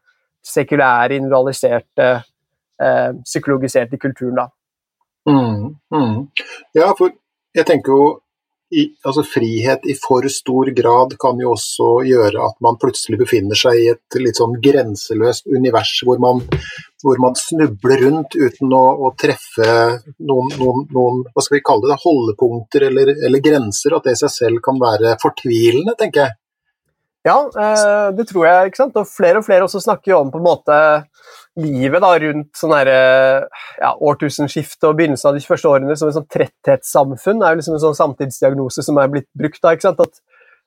[0.44, 2.10] sekulære, individualiserte,
[2.82, 4.36] eh, psykologiserte kulturen.
[4.36, 4.48] da.
[5.30, 6.28] Mm, mm.
[6.76, 7.10] Ja, for
[7.56, 8.20] jeg tenker jo
[8.74, 13.58] i, altså Frihet i for stor grad kan jo også gjøre at man plutselig befinner
[13.58, 16.42] seg i et litt sånn grenseløst univers hvor man,
[17.04, 19.70] hvor man snubler rundt uten å, å treffe
[20.20, 23.98] noen, noen, noen, hva skal vi kalle det, holdepunkter eller, eller grenser.
[23.98, 26.38] At det i seg selv kan være fortvilende, tenker jeg.
[27.24, 28.72] Ja, eh, det tror jeg.
[28.72, 28.98] ikke sant?
[29.00, 30.78] Og flere og flere også snakker jo om på en måte
[31.64, 32.90] livet da, rundt sånn her,
[33.80, 37.44] ja, årtusenskiftet og begynnelsen av de første årene som en sånn tretthetssamfunn.
[37.44, 39.62] er jo liksom en sånn samtidsdiagnose som er blitt brukt.
[39.62, 40.02] da, ikke sant?
[40.02, 40.20] At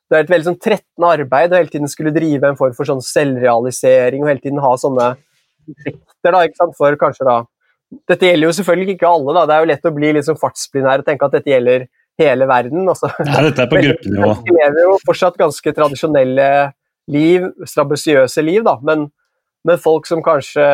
[0.07, 2.87] det er et veldig sånn trettende arbeid å hele tiden skulle drive en form for
[2.87, 5.11] sånn selvrealisering og hele tiden ha sånne
[5.67, 6.75] prosjekter da, ikke sant?
[6.79, 7.37] for kanskje da
[8.07, 9.45] Dette gjelder jo selvfølgelig ikke alle, da.
[9.47, 11.85] det er jo lett å bli sånn fartsblind her og tenke at dette gjelder
[12.17, 12.87] hele verden.
[12.89, 13.09] Altså.
[13.21, 14.33] Ja, dette er på gruppenivå.
[14.45, 16.49] Vi lever jo fortsatt ganske tradisjonelle
[17.13, 19.07] liv, strabasiøse liv, da, men,
[19.67, 20.65] men folk som kanskje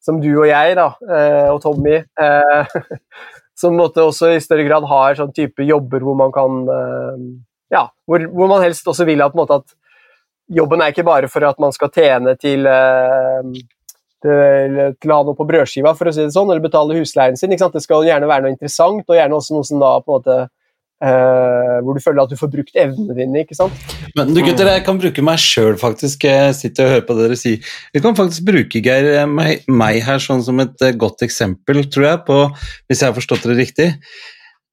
[0.00, 2.78] Som du og jeg, da, eh, og Tommy, eh,
[3.60, 7.26] som måtte også i større grad har sånn type jobber hvor man kan eh,
[7.76, 9.76] Ja, hvor, hvor man helst også vil at, måte, at
[10.56, 12.64] jobben er ikke bare for at man skal tjene til
[14.22, 17.38] til, til å ha noe på brødskiva, for å si det sånn, eller betale husleien
[17.38, 17.52] sin.
[17.52, 20.38] Det skal gjerne være noe interessant, og gjerne også noe som da på en måte
[20.40, 23.44] eh, Hvor du føler at du får brukt evnene dine.
[23.44, 23.94] ikke sant?
[24.16, 26.26] Men du gutter, jeg kan bruke meg sjøl, faktisk.
[26.28, 27.54] Jeg sitter og hører på dere si.
[27.94, 32.10] Jeg kan faktisk bruke Geir, meg, meg her sånn som et eh, godt eksempel, tror
[32.12, 32.42] jeg, på,
[32.90, 33.90] hvis jeg har forstått det riktig.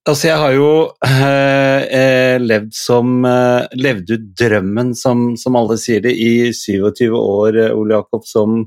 [0.07, 0.67] Altså, jeg har jo
[1.03, 7.57] eh, levd som eh, Levd ut drømmen, som, som alle sier det, i 27 år,
[7.65, 8.61] eh, Ole Jakob, som,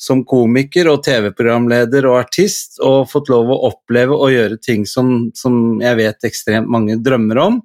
[0.00, 5.28] som komiker og TV-programleder og artist, og fått lov å oppleve og gjøre ting som,
[5.36, 7.60] som jeg vet ekstremt mange drømmer om.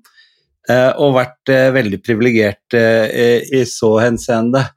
[0.66, 4.68] Eh, og vært eh, veldig privilegert eh, i så henseende.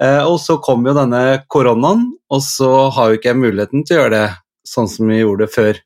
[0.00, 3.98] Og så kom jo denne koronaen, og så har jo ikke jeg muligheten til å
[3.98, 4.28] gjøre det
[4.64, 5.80] sånn som vi gjorde det før.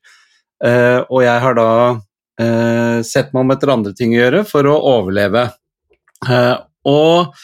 [1.11, 1.65] Og jeg har da
[3.03, 5.43] sett meg om etter andre ting å gjøre for å overleve.
[6.87, 7.35] Og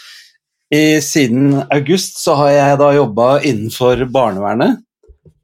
[0.72, 4.80] i, siden august så har jeg da jobba innenfor barnevernet.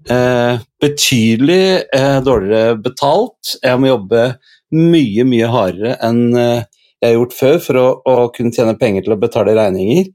[0.10, 3.58] Eh, betydelig eh, dårligere betalt.
[3.60, 4.22] Jeg må jobbe
[4.72, 6.68] mye, mye hardere enn eh,
[6.98, 10.08] jeg har gjort før for å, å, kunne tjene penger til å betale regninger.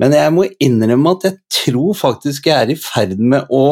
[0.00, 3.64] Men jeg må innrømme at jeg tror faktisk jeg er i ferd med å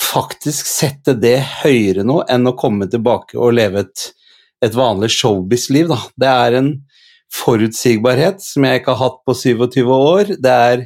[0.00, 4.08] faktisk sette det høyere nå enn å komme tilbake og leve et,
[4.64, 5.92] et vanlig showbiz-liv.
[6.18, 6.72] Det er en
[7.34, 10.34] forutsigbarhet som jeg ikke har hatt på 27 år.
[10.40, 10.84] Det er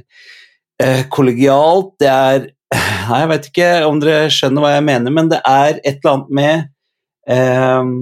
[0.82, 2.48] eh, kollegialt, det er
[3.08, 6.10] Nei, jeg vet ikke om dere skjønner hva jeg mener, men det er et eller
[6.12, 6.66] annet med
[7.32, 7.92] eh,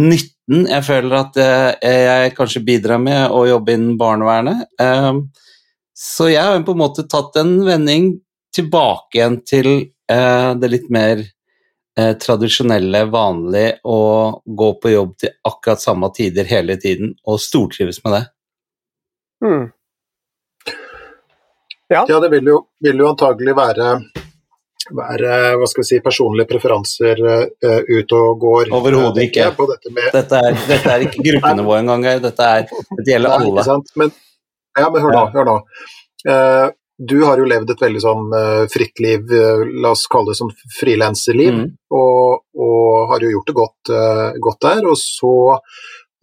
[0.00, 4.64] nytten jeg føler at eh, jeg kanskje bidrar med å jobbe innen barnevernet.
[4.80, 5.20] Eh,
[5.96, 8.14] så jeg har på en måte tatt en vending
[8.56, 9.70] tilbake igjen til
[10.12, 11.20] eh, det litt mer
[11.98, 14.00] eh, tradisjonelle, vanlig å
[14.44, 18.22] gå på jobb til akkurat samme tider hele tiden, og stortrives med det.
[19.46, 19.66] Mm.
[21.88, 23.90] Ja, ja det vil jo, vil jo antagelig være
[24.94, 28.72] være hva skal vi si, personlige preferanser uh, ut og går.
[28.76, 29.48] Overhodet ikke.
[29.50, 30.08] Dette, med...
[30.14, 32.06] dette, er, dette, er, ikke gruppenivå engang.
[32.22, 33.78] Dette, er, dette gjelder alle.
[33.98, 34.12] Men,
[34.78, 35.24] ja, men hør nå.
[35.34, 35.56] Hør nå.
[36.26, 36.68] Uh,
[36.98, 39.28] du har jo levd et veldig sånn uh, fritt liv,
[39.82, 41.68] la oss kalle det sånn frilanserliv, mm.
[41.92, 43.90] og, og, har jo gjort det godt,
[44.42, 44.86] godt der.
[44.90, 45.34] Og så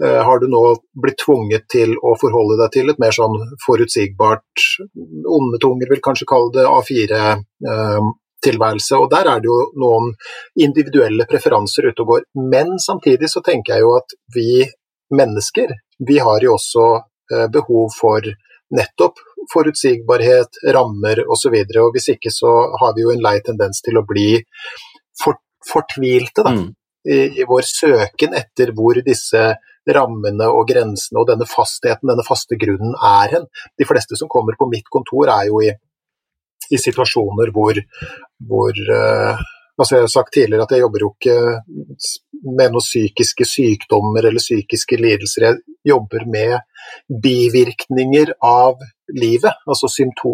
[0.03, 0.61] har du nå
[0.99, 4.65] blitt tvunget til å forholde deg til et mer sånn forutsigbart,
[5.37, 7.21] onde tunger vil kanskje kalle det, A4
[8.43, 8.99] tilværelse.
[8.99, 10.11] Og der er det jo noen
[10.59, 12.25] individuelle preferanser ute og går.
[12.53, 14.63] Men samtidig så tenker jeg jo at vi
[15.13, 15.75] mennesker,
[16.07, 18.33] vi har jo også eh, behov for
[18.73, 19.21] nettopp
[19.51, 21.57] forutsigbarhet, rammer osv.
[21.95, 24.37] Hvis ikke så har vi jo en lei tendens til å bli
[25.19, 25.39] for,
[25.69, 26.55] fortvilte, da.
[26.55, 26.71] Mm.
[27.03, 29.41] I, I, vår søken etter hvor disse
[29.83, 33.49] rammene og grensene og denne fastheten, denne faste grunnen er hen.
[33.75, 35.73] De fleste som kommer på mitt kontor er jo i
[36.71, 37.79] i situasjoner hvor,
[38.47, 39.41] hvor uh,
[39.77, 41.37] altså Jeg har sagt tidligere at jeg jobber jo ikke
[42.43, 45.47] med noen psykiske sykdommer eller psykiske lidelser.
[45.47, 46.59] Jeg jobber med
[47.23, 48.81] bivirkninger av
[49.13, 49.89] livet, altså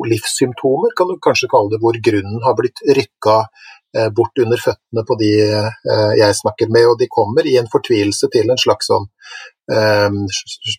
[0.09, 5.05] livssymptomer, kan du kanskje kalle det, hvor grunnen har blitt rykka uh, bort under føttene
[5.05, 8.89] på de uh, jeg snakker med, og de kommer i en fortvilelse til en slags
[8.91, 9.07] sånn
[9.73, 10.21] um,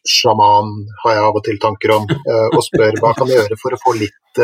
[0.06, 0.74] sjaman,
[1.04, 2.06] har jeg av og til tanker om,
[2.50, 4.38] og spør hva kan jeg gjøre for å få litt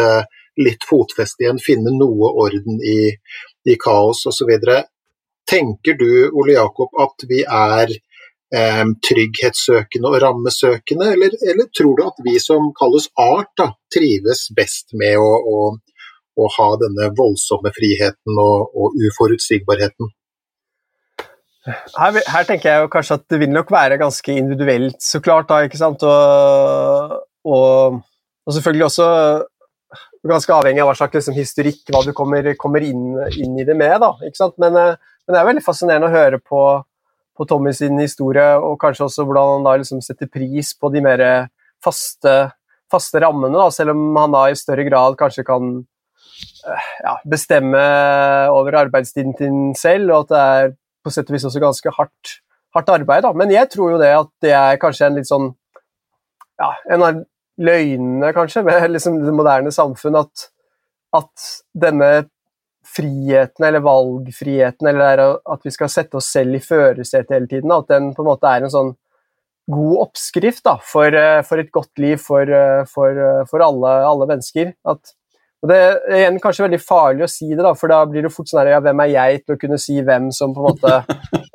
[0.56, 3.12] litt fotfeste igjen, finne noe orden i,
[3.68, 4.54] i kaos osv.
[5.50, 12.04] Tenker du, Ole Jakob, at vi er eh, trygghetssøkende og rammesøkende, eller, eller, tror du
[12.06, 15.64] at vi som kalles art, da, trives best med å, å,
[16.36, 20.12] å ha denne voldsomme friheten og, og uforutsigbarheten?
[21.66, 25.48] Her, her, tenker jeg jo kanskje at det vil nok være ganske individuelt, så klart.
[25.50, 26.02] da, ikke sant?
[26.06, 27.16] Og,
[27.46, 27.96] og,
[28.46, 29.08] og selvfølgelig også
[30.26, 33.76] ganske avhengig av hva slags liksom, historikk, hva du kommer, kommer inn, inn, i det
[33.78, 34.02] med.
[34.02, 34.78] Da, men, eh, men,
[35.26, 36.62] det er veldig fascinerende å høre på,
[37.36, 41.02] på Tommy sin historie, og kanskje også hvordan han da liksom setter pris på de
[41.04, 41.24] mer
[41.84, 42.36] faste,
[42.92, 45.70] faste rammene, da, selv om han da i større grad kanskje kan
[46.70, 47.84] eh, ja, bestemme
[48.54, 50.74] over arbeidstiden sin selv, og at det er
[51.06, 52.36] på sett og vis også ganske hardt,
[52.74, 53.22] hardt arbeid.
[53.26, 53.30] Da.
[53.36, 55.52] Men jeg tror jo det at det er kanskje en litt sånn
[56.56, 57.24] ja, en
[57.56, 60.48] løgnene, kanskje, med liksom det moderne samfunn, at,
[61.16, 62.26] at, denne
[62.96, 67.90] friheten, eller valgfriheten, eller at vi skal sette oss selv i førersetet hele tiden, at
[67.92, 68.94] den på en måte er en sånn
[69.66, 73.94] god oppskrift da, for, eh, for et godt liv for, eh, for, eh, for alle,
[74.06, 74.72] alle, mennesker.
[74.86, 75.14] At,
[75.62, 78.30] og Det er igjen kanskje veldig farlig å si det, da, for da blir det
[78.30, 80.68] fort sånn her, ja, hvem er jeg til å kunne si hvem som på en
[80.70, 80.92] måte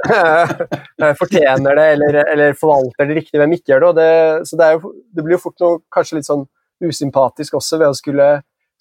[1.22, 3.94] fortjener det, eller, eller, forvalter det riktig, hvem ikke gjør det.
[4.02, 6.48] det så det, jo, det, blir jo fort noe kanskje litt sånn
[6.84, 8.30] usympatisk også ved å skulle,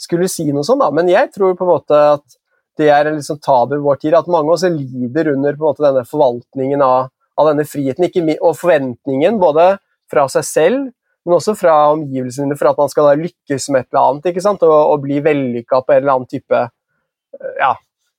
[0.00, 0.90] skulle si noe sånt, da.
[0.90, 2.39] Men jeg tror på en måte at
[2.80, 6.06] det er sånn tabu i vår tid, at mange av oss lider under måte denne
[6.08, 9.74] forvaltningen av, av denne friheten ikke, og forventningen både
[10.10, 10.88] fra seg selv
[11.26, 14.62] men også fra omgivelsene for at man skal lykkes med et eller annet ikke sant?
[14.66, 17.74] Og, og bli vellykka på en eller annen type eh, ja,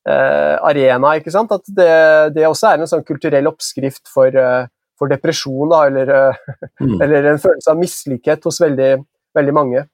[0.08, 1.16] eh, arena.
[1.18, 1.54] ikke sant?
[1.54, 1.88] At det,
[2.36, 7.00] det, også er en sånn kulturell oppskrift for, uh, for depresjon, da, eller, uh, mm.
[7.02, 8.92] eller, en følelse av mislykkethet hos veldig,
[9.38, 9.84] veldig mange.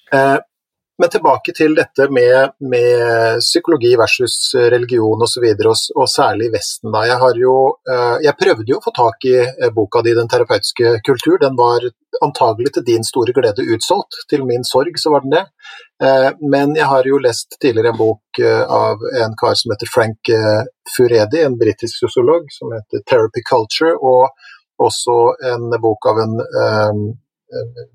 [0.09, 0.39] Uh,
[0.99, 4.36] men tilbake til dette med, med psykologi versus
[4.72, 6.92] religion osv., og, så og, og særlig i Vesten.
[6.94, 7.03] Da.
[7.11, 7.57] Jeg, jo,
[7.90, 11.42] uh, jeg prøvde jo å få tak i uh, boka di 'Den terapeutiske kultur'.
[11.42, 11.84] Den var
[12.24, 14.22] antagelig til din store glede utsolgt.
[14.30, 15.44] Til min sorg så var den det.
[16.01, 20.32] Uh, men jeg har jo lest tidligere en bok av en kar som heter Frank
[20.97, 24.32] Furedi, en britisk sosiolog, som heter 'Therapy Culture', og
[24.80, 26.34] også en bok av en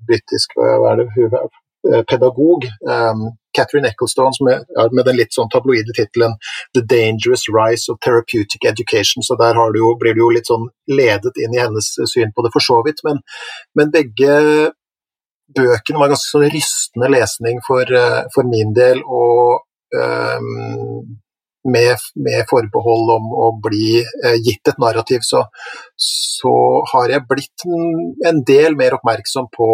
[0.06, 1.61] britisk hva er det, Eh,
[2.08, 4.62] pedagog, um, Catherine Ecclestone, som er,
[4.94, 6.36] med den litt sånn tabloide tittelen
[6.72, 9.26] 'The Dangerous Rise of Therapeutic Education'.
[9.26, 12.44] Så der du jo, blir du jo litt sånn ledet inn i hennes syn på
[12.44, 13.02] det, for så vidt.
[13.04, 13.20] Men,
[13.74, 14.72] men begge
[15.52, 21.18] bøkene var ganske sånn rystende lesning for, uh, for min del, og um,
[21.64, 25.44] med, med, forbehold om å bli eh, gitt et narrativ, så,
[25.94, 26.54] så
[26.92, 27.66] har jeg blitt
[28.26, 29.68] en del mer oppmerksom på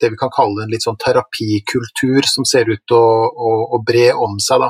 [0.00, 3.82] det vi kan kalle en litt sånn terapikultur som ser ut til å, å, å,
[3.86, 4.64] bre om seg.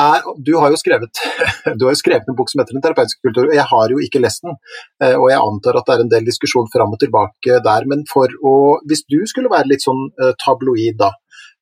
[0.00, 1.20] Er, du, har skrevet,
[1.78, 4.00] du har jo skrevet en bok som heter Den terapeutiske kultur, og jeg har jo
[4.02, 4.56] ikke lest den.
[5.02, 7.86] Eh, og jeg antar at det er en del diskusjon fram og tilbake der.
[7.90, 8.54] Men å,
[8.90, 11.12] hvis du skulle være litt sånn eh, tabloid, da,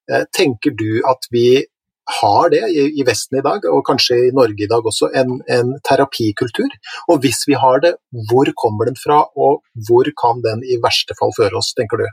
[0.09, 1.67] eh, tenker du at vi
[2.21, 5.77] har det i, Vesten i dag, og kanskje i Norge i dag også, en, en,
[5.87, 6.73] terapikultur?
[7.13, 7.95] Og hvis vi har det,
[8.31, 12.09] hvor kommer den fra, og hvor kan den i verste fall føre oss, tenker du?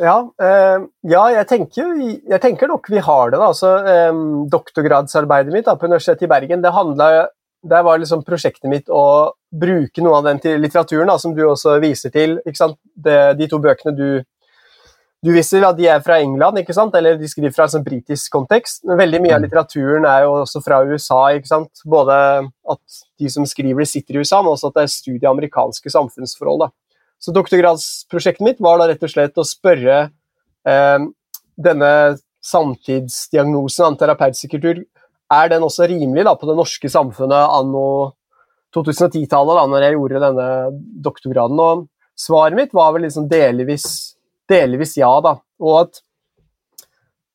[0.00, 3.40] Ja, eh, ja jeg, tenker, jeg, tenker, nok vi har det.
[3.40, 3.50] da.
[3.50, 8.70] Altså, eh, doktorgradsarbeidet mitt da, på Universitetet i Bergen det handlet, der var liksom prosjektet
[8.72, 12.38] mitt å bruke noe av den til litteraturen da, som du også viser til.
[12.46, 14.22] Det, de to bøkene du,
[15.20, 16.62] du viser, da, de er fra England,
[16.96, 18.86] eller de skriver fra en sånn britisk kontekst.
[18.88, 19.48] Men veldig mye av mm.
[19.48, 21.20] litteraturen er jo også fra USA.
[21.36, 21.84] ikke sant?
[21.84, 22.16] Både
[22.48, 25.92] at de som skriver, sitter i USA, men også at det er studie av amerikanske
[25.92, 26.64] samfunnsforhold.
[26.64, 26.72] da.
[27.20, 29.98] Så doktorgradsprosjektet mitt var da rett og slett å spørre
[30.68, 31.00] eh,
[31.60, 31.92] denne
[32.40, 34.56] samtidsdiagnosen av terapeutisk
[35.30, 37.84] er den også rimelig da, på det norske samfunnet anno
[38.74, 40.46] 2010-tallet, da når jeg gjorde denne
[41.04, 41.60] doktorgraden?
[41.60, 41.84] Og
[42.18, 43.86] svaret mitt var vel liksom delvis,
[44.50, 45.36] delvis ja, da.
[45.62, 46.02] Og at,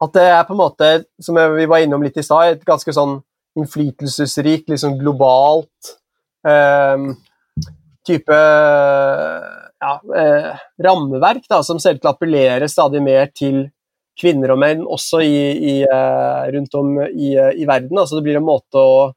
[0.04, 0.92] at, det er på en måte,
[1.24, 3.20] som vi var innom litt i stad, et ganske sånn
[3.56, 5.96] innflytelsesrikt, liksom globalt
[6.48, 7.06] eh,
[8.06, 8.40] type
[9.80, 10.52] ja, eh,
[10.84, 13.66] rammeverk da, som selv appellerer stadig mer til
[14.20, 17.98] kvinner og menn, også i, i, eh, rundt om i, eh, i, verden.
[18.00, 19.10] Altså, det blir en måte å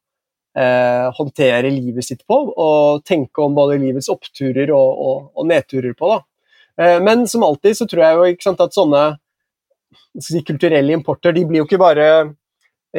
[0.59, 5.95] eh, håndtere livet sitt på, og tenke om både livets oppturer og, og, og nedturer
[5.99, 6.19] på.
[6.81, 9.05] Eh, men som alltid så tror jeg jo sant, at sånne
[10.21, 12.09] si, kulturelle importer de blir jo ikke bare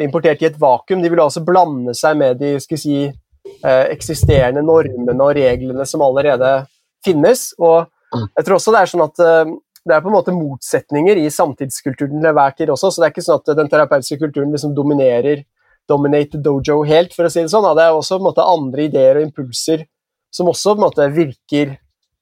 [0.00, 4.62] importert i et vakuum, de vil også blande seg med de skal si, eh, eksisterende
[4.64, 6.60] normene og reglene som allerede
[7.06, 7.50] finnes.
[7.58, 8.26] Og mm.
[8.38, 9.54] jeg tror også det er sånn at uh,
[9.86, 13.14] det er på en måte motsetninger i samtidskulturen til hver tid også, så det er
[13.14, 15.46] ikke sånn at den terapeutiske kulturen liksom dominerer
[15.90, 17.66] dominate dojo helt, for å si det sånn.
[17.76, 19.86] Det er også på en måte andre ideer og impulser
[20.30, 21.74] som også måte virker,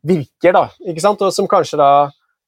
[0.06, 1.22] virker da, ikke sant?
[1.24, 1.90] og som kanskje da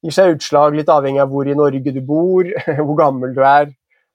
[0.00, 2.48] gir seg utslag litt avhengig av hvor i Norge du bor,
[2.86, 3.68] hvor gammel du er,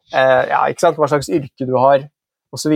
[0.09, 2.07] eh, ja, hva slags yrke du har,
[2.55, 2.73] osv.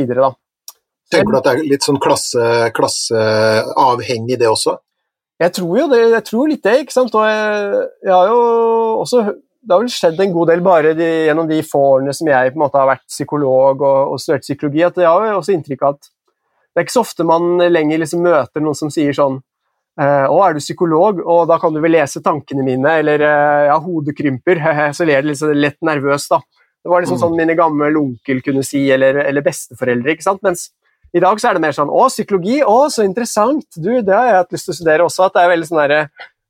[1.09, 4.77] Tenker du at det er litt sånn klasseavhengig, klasse det også?
[5.39, 7.15] Jeg tror jo det, jeg tror litt det, ikke sant.
[7.15, 8.39] Og jeg, jeg har jo
[9.05, 12.27] også Det har vel skjedd en god del bare de, gjennom de få årene som
[12.31, 15.41] jeg på en måte har vært psykolog og, og studert psykologi, at jeg har jo
[15.41, 16.07] også inntrykk av at
[16.79, 19.41] det er ikke så ofte man lenger liksom møter noen som sier sånn
[19.99, 21.19] «Eh, å, er du psykolog?
[21.27, 24.61] Og da kan du vel lese tankene mine, eller «Eh, ja, hodet krymper.
[24.95, 26.39] Så ler det litt, lett nervøs, da.
[26.79, 27.23] Det var liksom mm.
[27.25, 30.15] sånn mine gamle onkel kunne si, eller, eller besteforeldre.
[30.15, 30.39] ikke sant?
[30.45, 30.69] Mens
[31.13, 33.65] i dag så er det mer sånn Å, psykologi, å, så interessant!
[33.75, 35.25] Du, det har jeg hatt lyst til å studere også.
[35.25, 36.01] At det er veldig sånn derre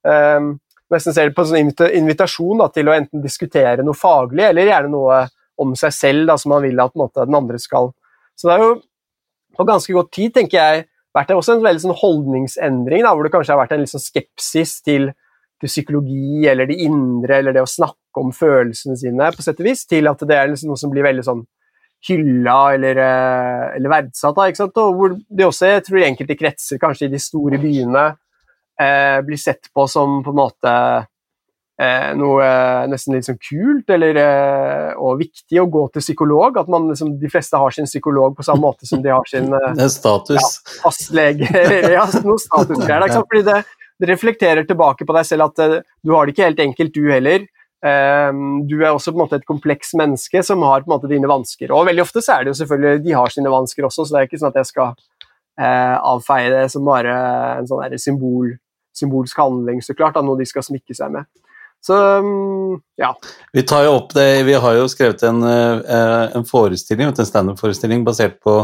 [0.03, 0.49] um,
[0.89, 4.72] Nesten ser det på en sånn invitasjon da, til å enten diskutere noe faglig, eller
[4.72, 5.20] gjerne noe
[5.62, 7.91] om seg selv da, som man vil at måte, den andre skal.
[8.34, 8.72] Så det har jo
[9.60, 13.28] på ganske godt tid, tenker jeg, vært det også en veldig sånn holdningsendring, da, hvor
[13.28, 15.12] det kanskje har vært en litt sånn skepsis til,
[15.62, 19.70] til, psykologi eller det indre, eller det å snakke om følelsene sine, på sett og
[19.70, 21.45] vis, til at det er liksom noe som blir veldig sånn
[22.08, 24.36] hylla eller, eh, eller verdsatt.
[24.36, 24.82] Da, ikke sant?
[24.82, 28.06] Og hvor det også, jeg tror enkelte kretser, kanskje i de store byene,
[28.80, 30.76] eh, blir sett på som på en måte
[31.80, 36.62] eh, noe eh, nesten litt sånn kult eller, eh, og viktig å gå til psykolog.
[36.62, 39.52] At man, liksom, de fleste har sin psykolog på samme måte som de har sin
[39.54, 40.39] eh, status.
[40.39, 41.52] Ja, fastlege.
[41.97, 43.62] ja, noe status der, Fordi det,
[44.00, 47.47] det reflekterer tilbake på deg selv at du har det ikke helt enkelt, du heller.
[47.86, 51.11] Ehm, du er også på en måte et kompleks menneske som har på en måte
[51.11, 51.71] dine vansker.
[51.71, 54.21] Og veldig ofte så er det jo selvfølgelig de har sine vansker også, så det
[54.21, 54.89] er ikke sånn at jeg skal
[55.59, 57.19] eh, avfeie det som bare
[57.59, 58.57] en sånn symbol,
[58.95, 61.30] symbolsk handling, så klart, da, noe de skal smykke seg med.
[61.80, 63.13] Så mm, ja.
[63.55, 68.03] Vi tar jo opp det, vi har jo skrevet en, uh, en forestilling, en standup-forestilling
[68.03, 68.57] basert på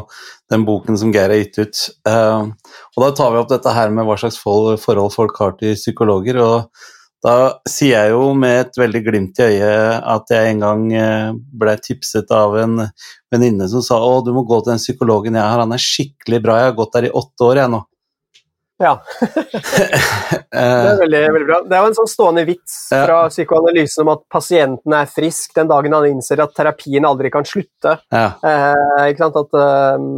[0.51, 1.85] den boken som Geir har gitt ut.
[2.03, 2.51] Uh,
[2.97, 6.41] og da tar vi opp dette her med hva slags forhold folk har til psykologer.
[6.43, 6.91] og
[7.25, 7.35] da
[7.69, 11.73] sier jeg jo med et veldig glimt i øyet at jeg en gang uh, ble
[11.81, 12.83] tipset av en
[13.33, 16.41] venninne som sa å, du må gå til den psykologen jeg har, han er skikkelig
[16.45, 17.81] bra, jeg har gått der i åtte år jeg nå.
[18.83, 18.97] Ja.
[20.51, 21.59] det er veldig, veldig, bra.
[21.63, 25.69] Det er jo en sånn stående vits fra psykoanalysen om at pasienten er frisk den
[25.71, 27.97] dagen han innser at terapien aldri kan slutte.
[28.11, 28.27] Ja.
[28.43, 29.39] Eh, ikke sant?
[29.39, 29.55] At,
[29.95, 30.09] um,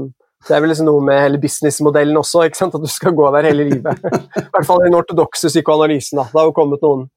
[0.45, 3.65] det er vel liksom noe med hele businessmodellen også, at du skal gå der hele
[3.71, 4.05] livet.
[4.43, 6.21] I hvert fall i den ortodokse psykoanalysen.
[6.21, 6.27] Da.
[6.29, 7.07] Det har jo kommet noen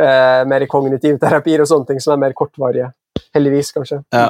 [0.00, 2.90] eh, mer kognitive terapier og sånne ting som er mer kortvarige.
[3.36, 4.02] Heldigvis, kanskje.
[4.14, 4.26] Ja.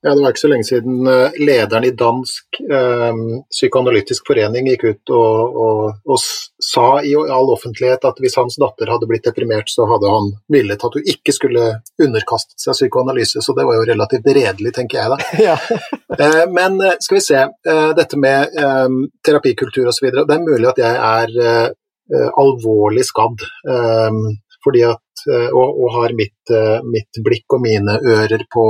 [0.00, 4.84] Ja, Det var ikke så lenge siden eh, lederen i Dansk eh, psykoanalytisk forening gikk
[4.84, 6.20] ut og, og, og,
[6.62, 10.84] sa i all offentlighet at hvis hans datter hadde blitt deprimert, så hadde han villet
[10.86, 11.66] at hun ikke skulle
[12.02, 13.42] underkastet seg psykoanalyse.
[13.42, 15.18] Så det var jo relativt redelig, tenker jeg da.
[15.48, 15.58] Ja.
[16.22, 17.42] eh, men eh, skal vi se,
[17.74, 18.96] eh, dette med eh,
[19.26, 20.10] terapikultur osv.
[20.14, 21.74] Det er mulig at jeg er
[22.40, 23.42] alvorlig skadd.
[24.64, 25.22] fordi at,
[25.52, 26.52] og, og har mitt,
[26.88, 28.64] mitt blikk og mine ører på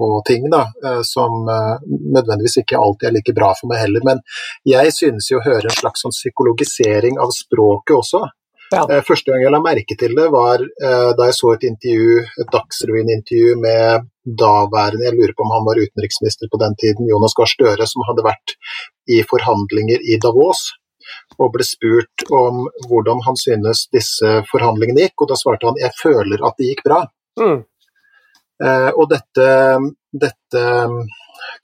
[0.00, 1.76] på ting da, eh, som eh,
[2.16, 4.04] nødvendigvis ikke alltid er like bra for meg heller.
[4.06, 4.22] Men
[4.68, 8.22] jeg synes jo å høre en slags sånn psykologisering av språket også.
[8.70, 8.84] Ja.
[8.86, 12.52] Eh, første gang jeg la merke til det, var da jeg så et intervju, et
[12.54, 17.50] Dagsrevyen-intervju med daværende, jeg lurer på om han var utenriksminister på den tiden, Jonas Gahr
[17.50, 18.54] Støre, som hadde vært
[19.10, 20.68] i forhandlinger i Davos
[21.40, 25.96] og ble spurt om hvordan han synes disse forhandlingene gikk, og da svarte han jeg
[25.98, 27.00] føler at det gikk bra.
[27.40, 27.62] Mm.
[28.60, 29.80] Eh, og dette,
[30.12, 30.62] dette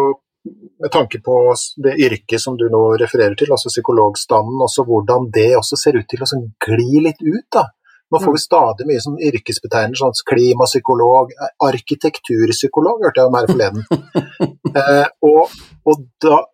[0.80, 1.36] med tanke på
[1.84, 6.06] det yrket som du nå refererer til, altså psykologstanden, også hvordan det også ser ut
[6.10, 7.48] til å sånn gli litt ut.
[7.52, 7.66] da
[8.12, 11.34] nå får vi stadig mye sånn yrkesbetegnelser, sånn klimapsykolog,
[11.70, 13.84] arkitekturpsykolog, hørte jeg om her forleden.
[14.80, 16.46] eh, og, og, da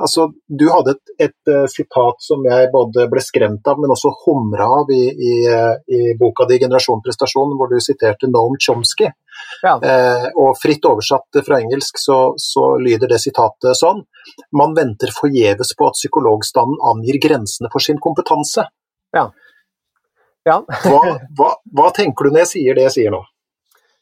[0.00, 4.14] Altså, du hadde et, et, eh, sitat som jeg både ble skremt av, men også
[4.24, 5.34] humra av i, i,
[5.92, 9.10] i, boka di 'Generasjon prestasjon', hvor du siterte Noam Chomsky.
[9.62, 9.76] Ja.
[9.76, 14.00] Eh, og fritt oversatt fra engelsk så, så lyder det sitatet sånn
[14.56, 18.64] Man venter forgjeves på at psykologstanden angir grensene for sin kompetanse.
[19.12, 19.28] Ja.
[20.48, 20.58] Ja.
[20.66, 21.00] hva,
[21.38, 23.20] hva, hva, tenker du når jeg sier det jeg sier nå?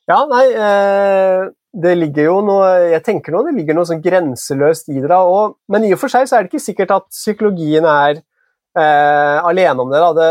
[0.08, 4.88] Ja, nei, eh, det ligger jo noe Jeg tenker nå det ligger noe sånn grenseløst
[4.90, 5.08] i det.
[5.12, 8.18] da, og, Men i og for seg så er det ikke sikkert at psykologien er
[8.18, 10.00] eh, alene om det.
[10.00, 10.30] da, det,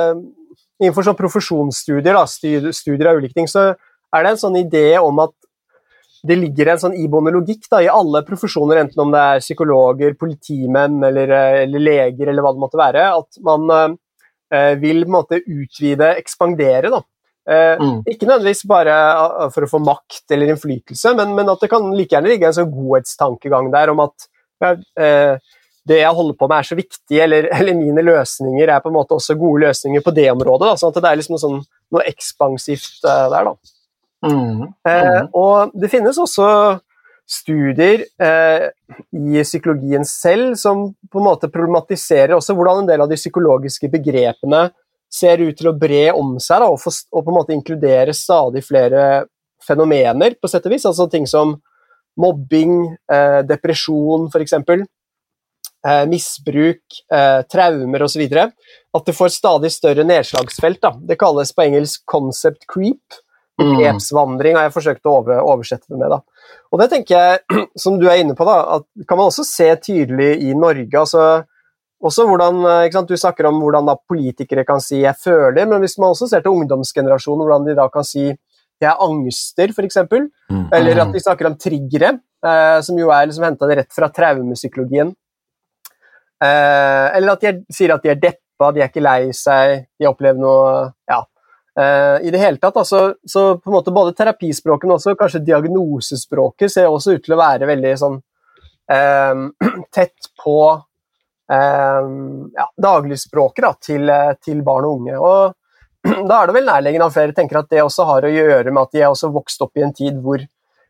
[0.79, 3.73] Innenfor sånn profesjonsstudier, da, studier av ulike ting, så
[4.15, 5.33] er det en sånn idé om at
[6.23, 10.15] det ligger en sånn iboende logikk da, i alle profesjoner, enten om det er psykologer,
[10.19, 13.97] politimenn eller, eh, eller leger eller hva det måtte være, at man eh,
[14.81, 16.89] vil på en måte utvide, ekspandere.
[16.89, 17.03] da.
[17.49, 18.01] Eh, mm.
[18.05, 21.87] Ikke nødvendigvis bare eh, for å få makt eller innflytelse, men, men at det kan
[21.95, 24.27] like gjerne ligge en sånn godhetstankegang der om at
[24.59, 24.73] ja,
[25.89, 28.97] det jeg holder på med er så viktig, eller, eller, mine løsninger er på en
[28.99, 30.67] måte også gode løsninger på det området.
[30.67, 31.59] Da, sånn at det er liksom noe, sånn,
[31.95, 33.51] noe ekspansivt der.
[33.51, 33.55] da.
[34.19, 34.65] Mm.
[34.83, 35.29] Mm.
[35.31, 36.43] og det finnes også
[37.29, 38.67] studier eh,
[39.13, 43.89] i psykologien selv som på en måte problematiserer også hvordan en del av de psykologiske
[43.93, 44.69] begrepene
[45.13, 48.13] ser ut til å bre om seg da, og, for, og, på en måte inkludere
[48.17, 49.25] stadig flere
[49.65, 50.85] fenomener, på sett og vis.
[50.87, 51.55] Altså ting som
[52.19, 52.75] mobbing,
[53.11, 54.53] eh, depresjon f.eks.,
[55.87, 58.25] eh, misbruk, eh, traumer osv.
[58.37, 60.81] At det får stadig større nedslagsfelt.
[60.81, 60.93] Da.
[61.01, 63.21] Det kalles på engelsk 'concept creep'.
[63.59, 66.13] Begrepsvandring har jeg forsøkt å over, oversette det med.
[66.13, 66.55] Da.
[66.71, 69.69] Og det tenker jeg, som du er inne på, da, at kan man også se
[69.83, 70.91] tydelig i Norge.
[70.99, 71.43] altså
[71.99, 72.63] også hvordan,
[73.07, 76.51] Du snakker om hvordan politikere kan si 'jeg føler', men hvis man også ser til
[76.51, 78.31] ungdomsgenerasjonen, hvordan de da kan si
[78.81, 79.97] 'jeg angster', f.eks.,
[80.49, 80.69] mm.
[80.71, 85.13] eller at de snakker om triggere, eh, som jo er liksom henta rett fra traumepsykologien.
[86.41, 89.87] Eh, eller at de er, sier at de er deppa, de er ikke lei seg,
[89.99, 91.23] de opplever noe ja,
[91.79, 95.39] Uh, I det hele tatt, altså, så på en måte både terapispråket, men også kanskje
[95.47, 99.43] diagnosespråket ser også ut til å være veldig sånn uh,
[99.95, 102.09] tett på uh,
[102.57, 104.11] ja, dagligspråket da, til,
[104.43, 105.21] til, barn og unge.
[105.23, 108.73] Og da er det vel nærliggende at flere tenker at det også har å gjøre
[108.73, 110.43] med at de er også vokst opp i en tid hvor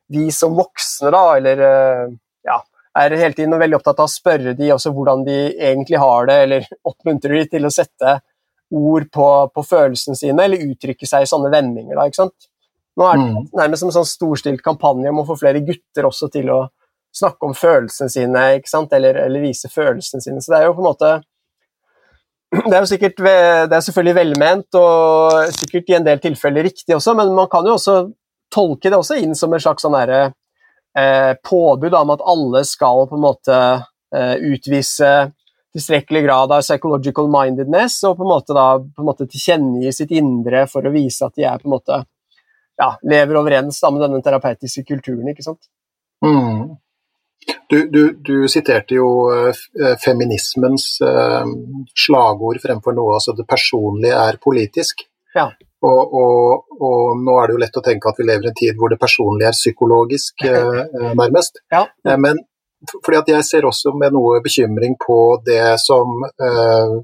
[0.10, 1.60] vi som voksne, da, eller
[2.48, 2.56] ja,
[2.98, 6.40] er hele tiden veldig opptatt av å spørre de også hvordan de egentlig har det,
[6.48, 8.18] eller oppmuntrer de til å sette
[8.76, 11.96] ord på, på følelsene sine, eller uttrykke seg i sånne vendinger.
[11.98, 12.50] Da, ikke sant?
[13.00, 13.48] Nå er det mm.
[13.56, 16.60] nærmest som en sånn storstilt kampanje om å få flere gutter også til å
[17.16, 18.94] snakke om følelsene sine, ikke sant?
[18.96, 20.44] Eller, eller vise følelsene sine.
[20.44, 21.14] Så det er jo på en måte
[22.50, 26.96] det er jo sikkert, det er selvfølgelig velment og sikkert i en del tilfeller riktig
[26.96, 28.00] også, men man kan jo også
[28.50, 33.20] tolke det også inn som en slags sånn eh, påbud om at alle skal på
[33.20, 33.60] en måte
[34.16, 35.12] eh, utvise
[35.74, 40.14] tilstrekkelig grad av psychological mindedness og på en måte da på en måte tilkjennegi sitt
[40.18, 42.00] indre for å vise at de er på en måte
[42.80, 45.28] ja, lever overens da, med denne terapeutiske kulturen.
[45.30, 45.68] ikke sant?
[46.26, 46.78] Mm.
[47.70, 51.52] Du, du, du, siterte jo uh, feminismens eh,
[51.98, 55.06] slagord fremfor noe, altså det personlige er politisk.
[55.36, 55.48] Ja.
[55.86, 58.58] Og, og, og, nå er det jo lett å tenke at vi lever i en
[58.58, 61.62] tid hvor det personlige er psykologisk, eh, nærmest.
[61.72, 61.86] Ja.
[62.18, 62.42] men
[63.06, 66.96] fordi at jeg ser også med noe bekymring på det som eh,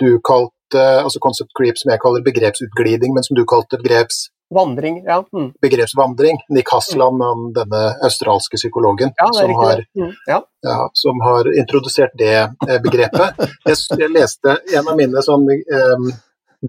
[0.00, 4.28] du kalte altså concept creep, som jeg kaller begrepsutgliding, men som du kalte begreps...
[4.54, 5.18] Vandring, ja.
[5.36, 5.50] Mm.
[5.60, 6.38] Begrepsvandring.
[6.56, 7.42] Nick Haslam, mm.
[7.56, 10.12] denne australske psykologen som har, mm.
[10.26, 10.38] ja.
[10.64, 12.36] Ja, som, har, introdusert det
[12.68, 13.36] eh, begrepet.
[13.68, 16.08] jeg, jeg, leste en av mine sånn um,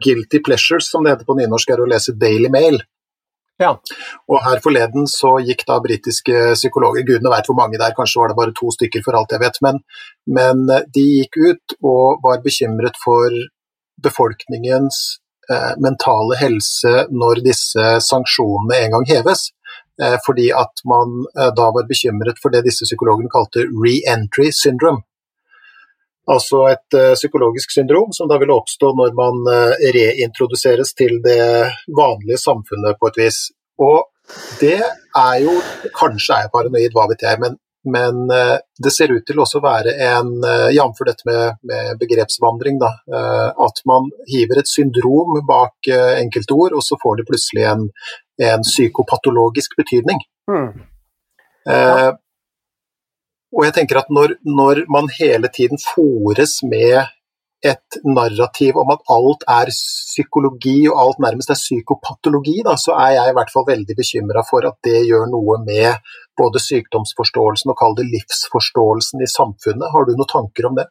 [0.03, 2.81] guilty pleasures, som det heter på nynorsk, er å lese Daily Mail.
[3.59, 3.73] Ja.
[4.31, 8.31] Og her forleden så gikk da britiske psykologer, gudene veit hvor mange der, kanskje var
[8.31, 9.81] det bare to stykker for alt jeg vet, men,
[10.39, 13.35] men eh, de gikk ut og var bekymret for
[13.99, 15.01] befolkningens
[15.51, 19.49] eh, mentale helse når disse sanksjonene en gang heves.
[20.01, 25.03] Eh, fordi at man eh, da var bekymret for det disse psykologene kalte re-entry syndrome.
[26.29, 31.41] Altså et uh, psykologisk syndrom som da vil oppstå når man uh, reintroduseres til det
[31.97, 33.39] vanlige samfunnet på et vis.
[33.81, 34.05] Og
[34.59, 35.55] det er jo
[35.95, 37.57] Kanskje er jeg paranoid, hva vet jeg, men,
[37.89, 40.31] men uh, det ser ut til også å være en
[40.75, 41.01] Jf.
[41.09, 42.93] dette med, med, begrepsvandring, da.
[43.65, 47.87] At man hiver et syndrom bak enkelte ord, og så får det plutselig en,
[48.53, 50.21] en psykopatologisk betydning.
[50.51, 50.69] Mm.
[51.65, 52.13] Ja.
[53.55, 57.07] Og jeg tenker at når, når man hele tiden fòres med
[57.65, 63.17] et narrativ om at alt er psykologi og alt nærmest er psykopatologi, da, så er
[63.17, 65.99] jeg i hvert fall veldig bekymra for at det gjør noe med
[66.39, 69.91] både sykdomsforståelsen og kall det livsforståelsen i samfunnet.
[69.91, 70.87] Har du noen tanker om det?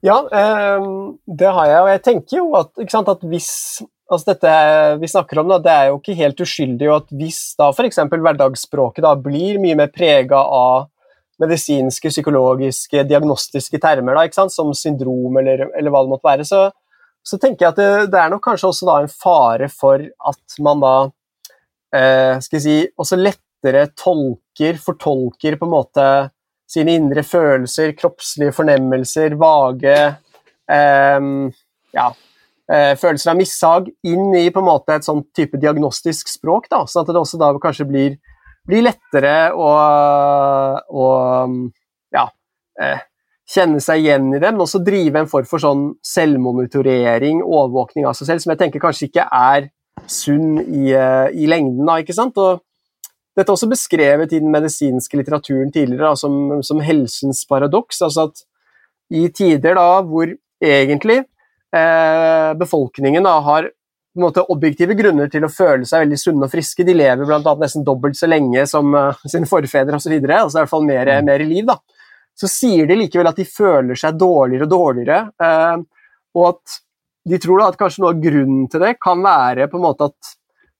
[0.00, 0.86] Ja, eh,
[1.26, 1.80] det har jeg.
[1.82, 3.50] Og jeg tenker jo at, sant, at hvis
[4.10, 4.54] altså dette
[5.02, 6.88] vi snakker om, da, det er jo ikke helt uskyldig.
[6.88, 8.00] og at Hvis da f.eks.
[8.08, 10.88] hverdagsspråket da blir mye mer prega av
[11.40, 16.66] medisinske, psykologiske, diagnostiske termer, da, som syndrom eller, eller, hva det måtte være, så,
[17.24, 20.82] så tenker jeg at det, det, er nok kanskje også en fare for at man
[20.84, 20.94] da
[21.96, 26.08] eh, skal jeg si, også lettere tolker, fortolker på en måte
[26.70, 29.96] sine indre følelser, kroppslige fornemmelser, vage
[30.70, 31.30] eh,
[31.96, 32.08] ja,
[32.70, 36.84] eh, følelser av mishag inn i på en måte et sånn type diagnostisk språk, da,
[36.86, 38.20] sånn at det også da kanskje blir
[38.70, 39.68] blir lettere å,
[40.78, 41.06] å
[42.14, 42.24] ja,
[42.80, 43.02] eh,
[43.50, 48.16] kjenne seg igjen i det, men også drive en form for sånn selvmonitorering, overvåkning av
[48.18, 49.70] seg selv, som jeg tenker kanskje ikke er
[50.10, 51.82] sunn i, eh, i lengden.
[51.86, 52.38] Da, ikke sant?
[52.38, 52.62] Og
[53.36, 58.02] dette er også beskrevet i den medisinske litteraturen tidligere da, som, som, helsens paradoks.
[58.06, 58.44] altså at
[59.10, 60.30] i tider da hvor
[60.62, 61.18] egentlig
[61.74, 63.70] eh, befolkningen da har
[64.18, 66.86] måte, objektive grunner til å føle seg veldig sunne og friske.
[66.86, 67.54] De lever bl.a.
[67.60, 70.16] nesten dobbelt så lenge som uh, sine forfedre osv.
[70.18, 71.28] Altså i hvert fall mer, mm.
[71.30, 71.68] mer liv.
[71.68, 71.78] da.
[72.34, 76.80] Så sier de likevel at de føler seg dårligere og dårligere, uh, og at
[77.30, 80.08] de tror da at kanskje noe av grunnen til det kan være på en måte
[80.08, 80.34] at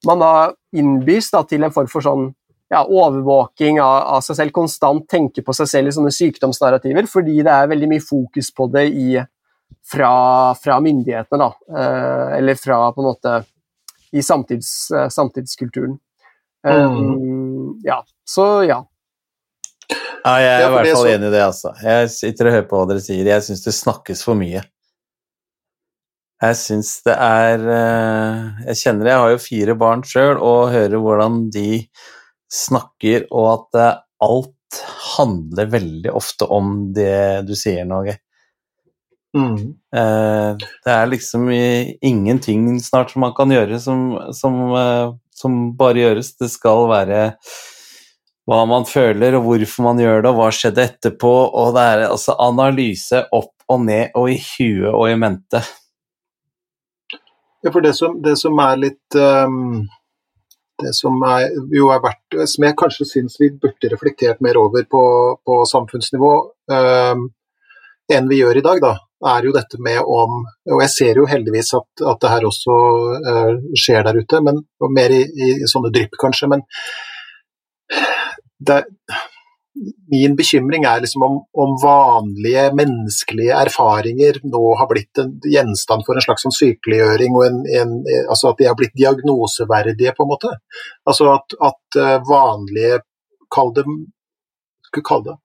[0.09, 0.35] man da
[0.73, 2.31] innbys da, til en form for sånn
[2.71, 7.41] ja, overvåking av, av, seg selv, konstant tenke på seg selv i sånne sykdomsnarrativer, fordi
[7.43, 9.19] det er veldig mye fokus på det i
[9.87, 11.79] fra, fra myndighetene, da.
[11.79, 13.35] Eh, eller fra på en måte
[14.13, 15.99] i samtids, eh, samtidskulturen.
[16.67, 16.97] Mm.
[16.97, 18.83] Um, ja, så ja.
[20.25, 21.73] Ja, jeg er i hvert fall enig i det, altså.
[21.83, 23.27] Jeg sitter og hører på hva dere sier.
[23.27, 24.63] Jeg syns det snakkes for mye.
[26.41, 31.03] Jeg syns det er Jeg kjenner det, jeg har jo fire barn sjøl, og hører
[31.03, 31.83] hvordan de
[32.53, 33.81] snakker, og at
[34.25, 34.81] alt
[35.17, 38.21] handler veldig ofte om det du sier, Norge
[39.37, 39.75] Mm.
[39.97, 41.51] Eh, det er liksom
[42.03, 46.35] ingenting snart som man kan gjøre som, som, eh, som, bare gjøres.
[46.39, 47.29] Det skal være
[48.51, 51.35] hva man føler, og hvorfor man gjør det, og hva skjedde etterpå.
[51.61, 55.63] Og det er altså analyse opp og ned og i huet og i mente.
[57.63, 59.83] Ja, for det som, det som er litt um,
[60.81, 64.87] Det som er, jo er verdt Som jeg kanskje syns vi burde reflektert mer over
[64.89, 65.03] på,
[65.45, 66.31] på samfunnsnivå
[66.73, 67.27] um,
[68.11, 68.95] enn vi gjør i dag, da,
[69.29, 70.41] er jo dette med om
[70.73, 72.77] Og jeg ser jo heldigvis at, at det her også
[73.27, 74.63] uh, skjer der ute, men
[74.97, 76.49] mer i, i sånne drypp, kanskje.
[76.53, 76.65] Men
[78.61, 78.83] det,
[80.13, 86.19] min bekymring er liksom om, om, vanlige menneskelige erfaringer nå har blitt en gjenstand for
[86.19, 87.95] en slags sånn sykeliggjøring, og en, en,
[88.27, 90.53] altså at de har blitt diagnoseverdige, på en måte.
[91.09, 93.01] Altså at, at eh, vanlige,
[93.55, 93.87] kall det,
[95.07, 95.39] kall det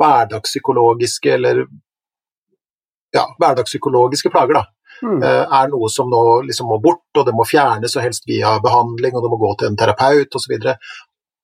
[0.00, 1.66] hverdagspsykologiske eller
[3.14, 4.64] ja, hverdagspsykologiske plager, da.
[5.02, 5.22] Mm.
[5.22, 8.54] Eh, er noe som nå liksom må bort, og det må fjernes, og helst via
[8.62, 10.54] behandling, og det må gå til en terapeut osv.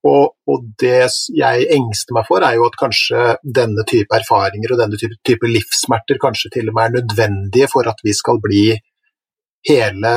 [0.07, 4.83] Og, og det jeg engster meg for, er jo at kanskje denne type erfaringer og
[4.85, 8.65] denne type, type, livssmerter kanskje til og med er nødvendige for at vi skal bli
[9.69, 10.15] hele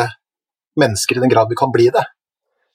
[0.79, 2.05] mennesker i den grad vi kan bli det.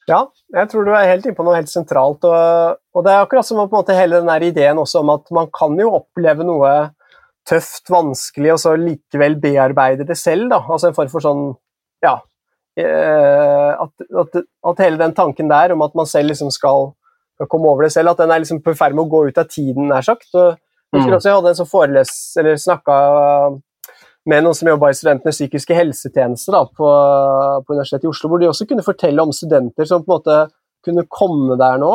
[0.06, 0.20] Ja,
[0.54, 2.26] jeg tror du er helt inne på noe helt sentralt.
[2.26, 5.30] Og, og det er akkurat som på en måte hele den ideen også om at
[5.34, 6.74] man kan jo oppleve noe
[7.46, 10.48] tøft, vanskelig, og så likevel bearbeide det selv.
[10.50, 11.44] da, altså En form for sånn
[12.04, 12.16] ja,
[12.76, 16.90] Eh, at, at, at, hele den tanken der om at man selv liksom skal,
[17.38, 19.40] skal komme over det selv, at den er liksom på ferd med å gå ut
[19.40, 20.28] av tiden, nær sagt.
[20.34, 20.58] Og,
[20.92, 22.98] jeg, husker også, jeg hadde en som foreles, eller snakka
[24.28, 26.92] med noen som jobba i studentenes psykiske helsetjeneste da, på,
[27.64, 30.38] på, Universitetet i Oslo, hvor de også kunne fortelle om studenter som på en måte
[30.84, 31.92] kunne komme der nå.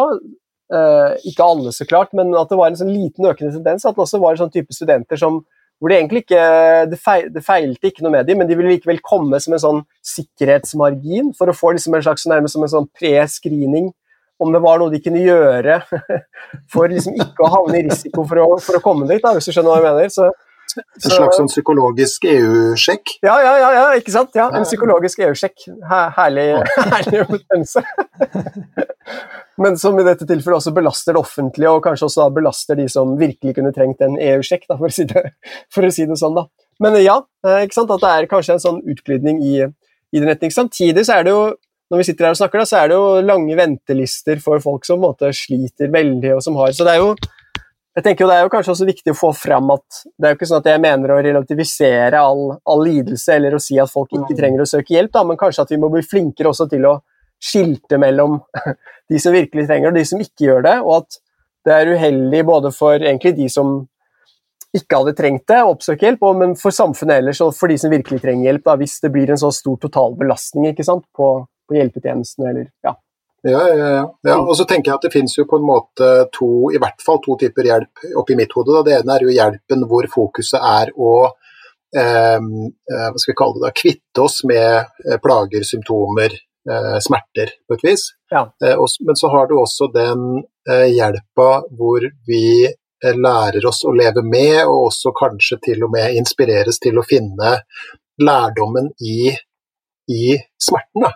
[0.72, 3.84] Eh, ikke alle, så klart, men at det var en sånn liten økende tendens.
[3.84, 5.42] At det også var en sånn type studenter som
[5.82, 6.42] hvor det egentlig ikke
[6.92, 9.64] det, feil, det, feilte ikke noe med dem, men de ville likevel komme som en
[9.64, 13.90] sånn sikkerhetsmargin for å få liksom en slags nærmest som en sånn pre-screening
[14.42, 15.80] om det var noe de kunne gjøre
[16.74, 19.50] for liksom ikke å havne i risiko for å, for å komme dit, da, hvis
[19.50, 20.14] du skjønner hva jeg mener.
[20.14, 20.30] Så,
[20.80, 23.16] en slags sånn psykologisk EU-sjekk?
[23.26, 24.36] Ja, ja, ja, ja, ikke sant?
[24.38, 25.68] Ja, en psykologisk EU-sjekk.
[26.18, 26.48] Herlig,
[26.94, 27.26] herlig
[29.64, 33.16] men som i dette tilfellet også belaster det offentlige, og kanskje også belaster de som
[33.20, 35.08] virkelig kunne trengt en EU-sjekk, for, si
[35.74, 36.38] for å si det sånn.
[36.38, 36.48] da.
[36.82, 40.32] Men ja, eh, ikke sant, at det er kanskje en sånn utglidning i, i den
[40.32, 40.54] retning.
[40.54, 41.44] Samtidig så er det jo
[41.92, 44.86] når vi sitter her og snakker, da, så er det jo lange ventelister for folk
[44.88, 47.10] som på en måte sliter veldig, og som har Så det er jo
[47.96, 50.34] jeg tenker jo Det er jo kanskje også viktig å få fram at det er
[50.34, 53.92] jo ikke sånn at jeg mener å relativisere all, all lidelse eller å si at
[53.92, 56.70] folk ikke trenger å søke hjelp, da, men kanskje at vi må bli flinkere også
[56.72, 56.96] til å
[57.42, 58.40] skilte mellom
[59.12, 61.20] de som virkelig trenger det, og de som ikke gjør det, og at
[61.68, 63.82] det er uheldig både for egentlig de som
[64.78, 67.92] ikke hadde trengt det, å oppsøke hjelp, men for samfunnet ellers og for de som
[67.92, 71.34] virkelig trenger hjelp, da, hvis det blir en så stor totalbelastning ikke sant, på,
[71.68, 72.96] på hjelpetjenestene eller ja.
[73.42, 74.02] Ja, ja, ja.
[74.28, 77.02] ja, Og så tenker jeg at det finnes jo på en måte to, i hvert
[77.02, 78.76] fall to typer hjelp oppi mitt hode.
[78.76, 78.84] Da.
[78.86, 81.14] Det ene er jo hjelpen hvor fokuset er å
[81.98, 86.36] eh, hva skal vi kalle det da, kvitte oss med eh, plager, symptomer,
[86.70, 88.06] eh, smerter, på et vis.
[88.32, 88.46] Ja.
[88.64, 93.84] Eh, og, men så har du også den eh, hjelpa hvor vi eh, lærer oss
[93.86, 97.58] å leve med, og også kanskje til og med inspireres til å finne
[98.22, 99.34] lærdommen i,
[100.14, 101.08] i smerten.
[101.08, 101.16] da.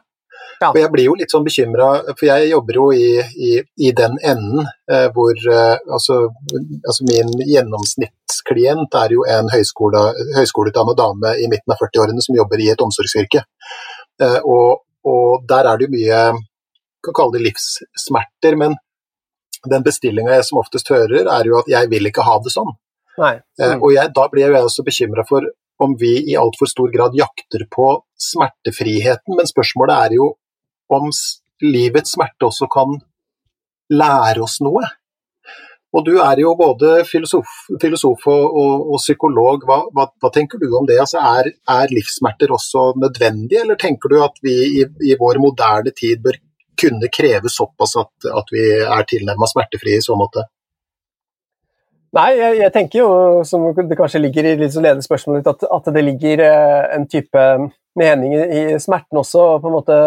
[0.66, 0.72] Ja.
[0.72, 3.51] Og jeg blir jo litt sånn bekymra, for jeg jobber jo i, i,
[3.86, 6.18] i den enden eh, hvor eh, altså,
[6.55, 10.01] altså, min gjennomsnittsklient er jo en høyskole,
[10.39, 13.45] høyskoleutdannet dame i midten av 40-årene som jobber i et omsorgsyrke.
[14.24, 16.26] Eh, og, og der er det jo mye
[17.05, 18.74] kan kalle det livssmerter, men
[19.70, 22.74] den bestillinga jeg som oftest hører, er jo at 'jeg vil ikke ha det sånn'.
[23.61, 23.84] Eh, mm.
[23.84, 25.45] og jeg, da blir jeg også bekymra for
[25.80, 27.88] om vi i altfor stor grad jakter på
[28.30, 30.34] smertefriheten, men spørsmålet er jo
[30.94, 31.10] om
[31.64, 33.00] livets smerte også kan
[33.94, 34.84] lære oss noe.
[35.96, 39.64] Og du er jo både filosof, filosof og, og, og, psykolog.
[39.68, 40.98] Hva, hva, hva, tenker du om det?
[41.00, 45.96] Altså, er, er, livssmerter også nødvendig, eller tenker du at vi i, i vår moderne
[45.96, 46.42] tid bør
[46.76, 50.44] kunne kreve såpass at, at vi er tilnærma smertefrie i så måte?
[52.16, 53.08] Nei, jeg, jeg, tenker jo,
[53.48, 57.08] som det kanskje ligger i litt så ledende spørsmålet at, at, det ligger eh, en
[57.12, 57.42] type
[58.00, 59.41] mening i smerten også.
[59.56, 60.00] og på en måte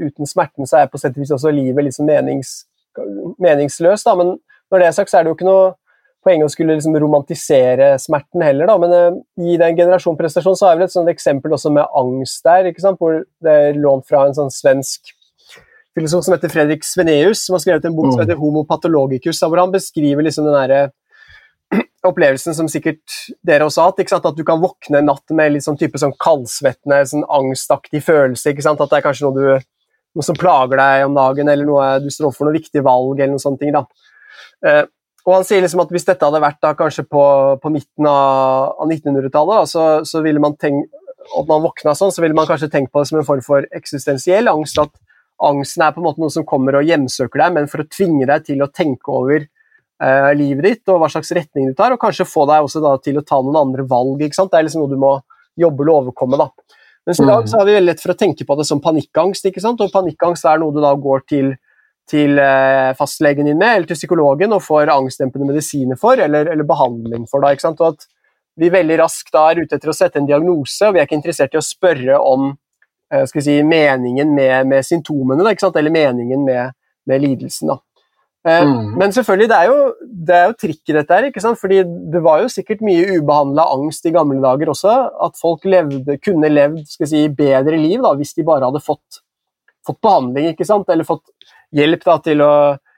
[0.00, 2.62] Uten smerten så er på sett og vis også livet liksom menings,
[3.42, 4.06] meningsløst.
[4.08, 4.14] Da.
[4.18, 4.36] Men
[4.72, 5.74] når det er sagt, så er det jo ikke noe
[6.26, 8.74] poeng å skulle liksom romantisere smerten heller, da.
[8.82, 12.72] Men uh, i den generasjonprestasjonen så har vel et sånt eksempel også med angst der,
[12.72, 12.98] ikke sant?
[12.98, 15.12] hvor det er lånt fra en sånn svensk
[15.96, 18.24] filosof som heter Fredrik Sveneus, som har skrevet en bok som mm.
[18.26, 20.80] heter Homo patologicus, hvor han beskriver liksom den derre
[22.06, 23.02] opplevelsen som sikkert
[23.46, 26.14] dere også har hatt, at du kan våkne en natt med litt sånn type sånn
[26.22, 28.54] kaldsvettende, sånn angstaktig følelse.
[28.56, 32.10] At det er kanskje noe, du, noe, som plager deg om dagen, eller noe, du
[32.12, 33.18] står overfor noe viktig valg.
[33.18, 33.86] eller noen sånne Da.
[34.66, 34.84] Eh,
[35.26, 37.24] og han sier liksom at Hvis dette hadde vært da kanskje på,
[37.62, 40.92] på midten av, av 1900-tallet, så, så, ville man tenkt
[41.26, 43.66] at man våkna sånn, så ville man kanskje tenkt på det som en form for
[43.74, 44.78] eksistensiell angst.
[44.78, 44.94] At
[45.42, 48.28] angsten er på en måte noe som kommer og hjemsøker deg, men for å tvinge
[48.30, 49.48] deg til å tenke over
[50.02, 52.96] eh, livet ditt og hva slags retning du tar, og kanskje få deg også da
[53.02, 54.20] til å ta noen andre valg.
[54.20, 55.12] Det er liksom noe du må
[55.56, 56.40] jobbe og overkomme.
[56.40, 56.50] da.
[57.06, 57.46] Mens i dag mm.
[57.52, 59.80] så har vi veldig lett for å tenke på det som panikkangst, ikke sant?
[59.80, 61.54] og panikkangst er noe du da går til,
[62.10, 66.66] til eh, fastlegen din med, eller til psykologen og får angstdempende medisiner for, eller, eller
[66.66, 67.44] behandling for.
[67.44, 67.80] da, ikke sant?
[67.80, 68.08] Og at
[68.56, 71.20] vi veldig raskt da er ute etter å sette en diagnose, og vi er ikke
[71.20, 72.54] interessert i å spørre om
[73.06, 75.76] skal skal si, meningen med, med symptomene, da, ikke sant?
[75.78, 76.74] eller meningen med,
[77.06, 77.70] med lidelsen.
[77.70, 77.78] da.
[78.46, 78.94] Eh, mm.
[78.98, 81.28] Men selvfølgelig, det er jo, det er jo trikk i dette her.
[81.28, 81.58] ikke sant?
[81.58, 81.82] Fordi
[82.12, 84.96] det var jo sikkert mye ubehandla angst i gamle dager også.
[85.26, 89.22] At folk levde, kunne levd skal si, bedre liv da, hvis de bare hadde fått,
[89.86, 90.90] fått behandling, ikke sant?
[90.92, 91.24] eller fått
[91.74, 92.52] hjelp da, til å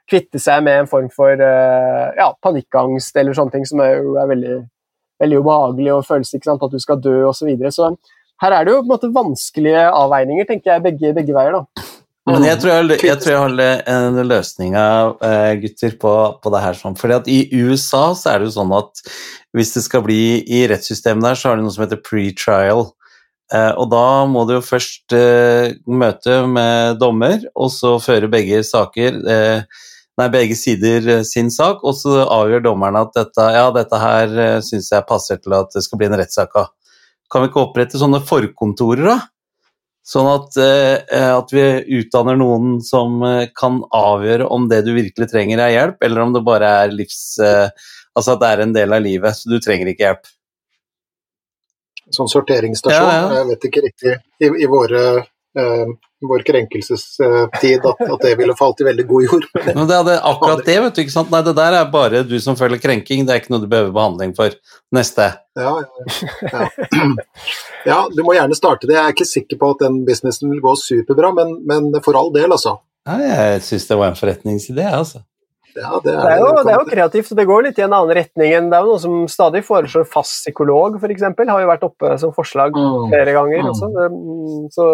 [0.09, 4.29] kvitte seg med en form for uh, ja, panikkangst eller sånne ting som er, er
[4.31, 4.55] veldig,
[5.21, 7.43] veldig ubehagelig og føles ikke sant, at du skal dø osv.
[7.43, 7.73] Så, videre.
[7.73, 7.91] så
[8.41, 11.57] her er det jo på en måte vanskelige avveininger, tenker jeg, begge, begge veier.
[11.59, 11.88] da.
[12.27, 15.15] Men jeg tror jeg, jeg, tror jeg holder en løsning av
[15.61, 16.13] gutter, på,
[16.43, 16.97] på, det her sånn.
[16.99, 19.01] Fordi at i USA så er det jo sånn at
[19.57, 22.89] hvis det skal bli i rettssystemet der, så har de noe som heter pre-trial.
[23.49, 28.61] Uh, og da må du jo først uh, møte med dommer, og så føre begge
[28.67, 29.23] saker
[30.19, 34.33] Nei, begge sider sin sak, og så avgjør dommeren at dette, ja, dette her
[34.67, 36.73] syns jeg passer til at det skal bli en rettssak av.
[37.31, 39.15] Kan vi ikke opprette sånne forkontorer, da?
[40.09, 41.63] Sånn at, eh, at, vi
[41.99, 46.33] utdanner noen som eh, kan avgjøre om det du virkelig trenger er hjelp, eller om
[46.33, 47.21] det bare er livs...
[47.37, 47.69] Eh,
[48.17, 50.31] altså at det er en del av livet, så du trenger ikke hjelp.
[52.09, 53.37] Sånn sorteringsstasjon, ja, ja.
[53.37, 54.15] jeg vet ikke riktig.
[54.41, 55.91] I, i våre uh,
[56.27, 59.45] vår krenkelsestid at, at, det ville falt i veldig god jord.
[59.67, 61.01] Men det er akkurat det, vet du.
[61.05, 61.31] ikke sant?
[61.31, 63.95] Nei, det der er bare du som føler krenking, det er ikke noe du behøver
[63.95, 64.57] behandling for.
[64.95, 65.31] Neste.
[65.59, 66.19] Ja, ja,
[66.51, 66.67] ja.
[67.91, 68.97] ja, du må gjerne starte det.
[68.97, 72.33] Jeg er ikke sikker på at den businessen vil gå superbra, men, men for all
[72.35, 72.79] del, altså.
[73.07, 75.23] Ja, jeg syns det var en forretningsidé, altså.
[75.77, 77.83] Ja, det, er, det, er jo, det, er, jo, kreativt, og det går litt i
[77.85, 81.25] en annen retning enn Det er jo noen som stadig foreslår fast psykolog, f.eks.
[81.37, 83.05] Har jo vært oppe som forslag mm.
[83.13, 83.61] flere ganger.
[83.63, 83.69] Mm.
[83.71, 83.89] Også.
[84.09, 84.87] Mm, så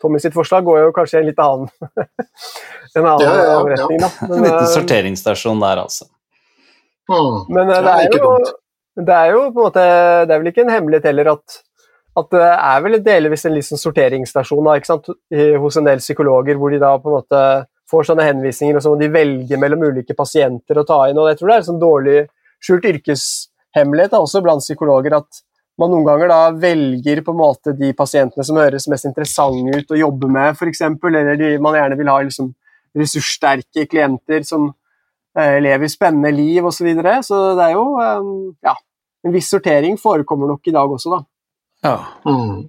[0.00, 1.70] Tommy sitt forslag går jo kanskje i en litt annen,
[2.96, 4.00] en annen ja, ja, retning.
[4.02, 4.10] Da.
[4.26, 6.08] Men, en liten eh, sorteringsstasjon der, altså.
[7.10, 8.30] Mm, men eh, det er, jo,
[9.00, 11.58] det er jo på en måte Det er vel ikke en hemmelighet heller at,
[12.22, 15.10] at det er vel delvis en liksom sorteringsstasjon da, ikke sant?
[15.64, 17.44] hos en del psykologer, hvor de da på en måte
[17.90, 21.18] får sånne henvisninger, og så må de velge mellom ulike pasienter å ta inn.
[21.18, 22.18] og Jeg tror det er en sånn dårlig
[22.62, 25.42] skjult yrkeshemmelighet da, også blant psykologer at
[25.80, 29.94] man noen ganger da velger på en måte de pasientene som høres mest interessante ut
[29.94, 32.52] å jobbe med, f.eks., eller de man gjerne vil ha liksom,
[32.96, 34.68] ressurssterke klienter som
[35.38, 36.82] eh, lever spennende liv osv.
[36.82, 37.16] Så, videre.
[37.26, 38.34] så det er jo um,
[38.66, 38.76] ja,
[39.24, 41.22] en viss sortering forekommer nok i dag også, da.
[41.86, 41.96] Ja.
[42.28, 42.68] Mm.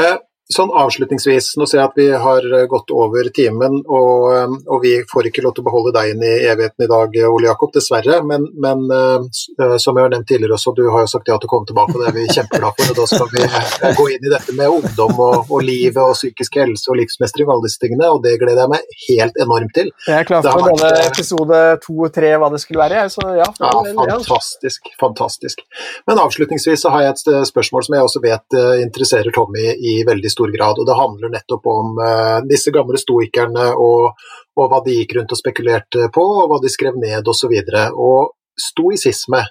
[0.00, 0.16] Eh,
[0.50, 4.80] Sånn avslutningsvis, nå ser jeg at vi har eh, gått over timen, og, eh, og,
[4.82, 7.70] vi får ikke lov til å beholde deg inn i evigheten i dag, Ole Jakob,
[7.74, 8.18] dessverre.
[8.26, 11.52] Men, men som jeg har nevnt tidligere også, du har jo sagt ja til å
[11.52, 12.90] komme tilbake, og det er vi kjempeglade for.
[12.90, 16.58] og Da skal vi gå inn i dette med ungdom og, og livet og psykisk
[16.58, 19.92] helse og livsmestring og alle disse tingene, og det gleder jeg meg helt enormt til.
[20.08, 23.04] Jeg er klar for både episode to og tre, hva det skulle være.
[23.12, 24.90] Så ja, ja, fantastisk.
[24.98, 25.62] Fantastisk.
[26.10, 30.32] Men avslutningsvis så har jeg et spørsmål som jeg også vet interesserer Tommy i veldig
[30.32, 30.80] stor stor grad.
[30.80, 34.26] Og det handler nettopp om uh, disse gamle stoikerne og,
[34.56, 37.52] og, hva de gikk rundt og spekulerte på, og hva de skrev ned osv.
[37.52, 39.44] Og, så og stoisisme,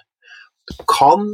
[0.86, 1.24] kan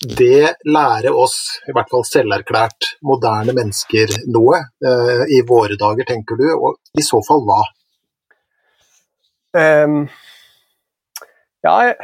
[0.00, 1.34] det lære oss,
[1.68, 6.46] i hvert fall selverklært moderne mennesker, noe uh, i våre dager, tenker du?
[6.54, 7.60] Og i så fall hva?
[9.56, 10.06] Um,
[11.64, 11.96] ja, jeg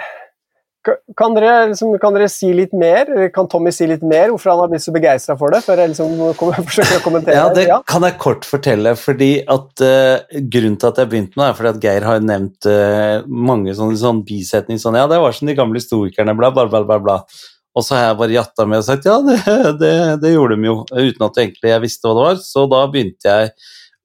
[1.17, 3.09] kan dere, liksom, kan dere, si litt mer?
[3.35, 5.63] Kan Tommy si litt mer hvorfor han har blitt så begeistra for det?
[5.63, 6.15] før jeg liksom
[6.69, 7.39] forsøker å kommentere?
[7.39, 7.79] Ja, Det ja.
[7.87, 8.95] kan jeg kort fortelle.
[8.99, 12.25] fordi at uh, Grunnen til at jeg begynte med det, er fordi at Geir har
[12.27, 16.51] nevnt uh, mange sånne, sånne bisetninger sånn Ja, det var som de gamle historikerne, bla,
[16.55, 16.99] bla, bla, bla.
[17.03, 17.21] bla.
[17.73, 19.39] Og så har jeg bare jatta med og sagt ja, det,
[19.81, 22.43] det, det gjorde de jo, uten at egentlig jeg visste hva det var.
[22.45, 23.55] Så da begynte jeg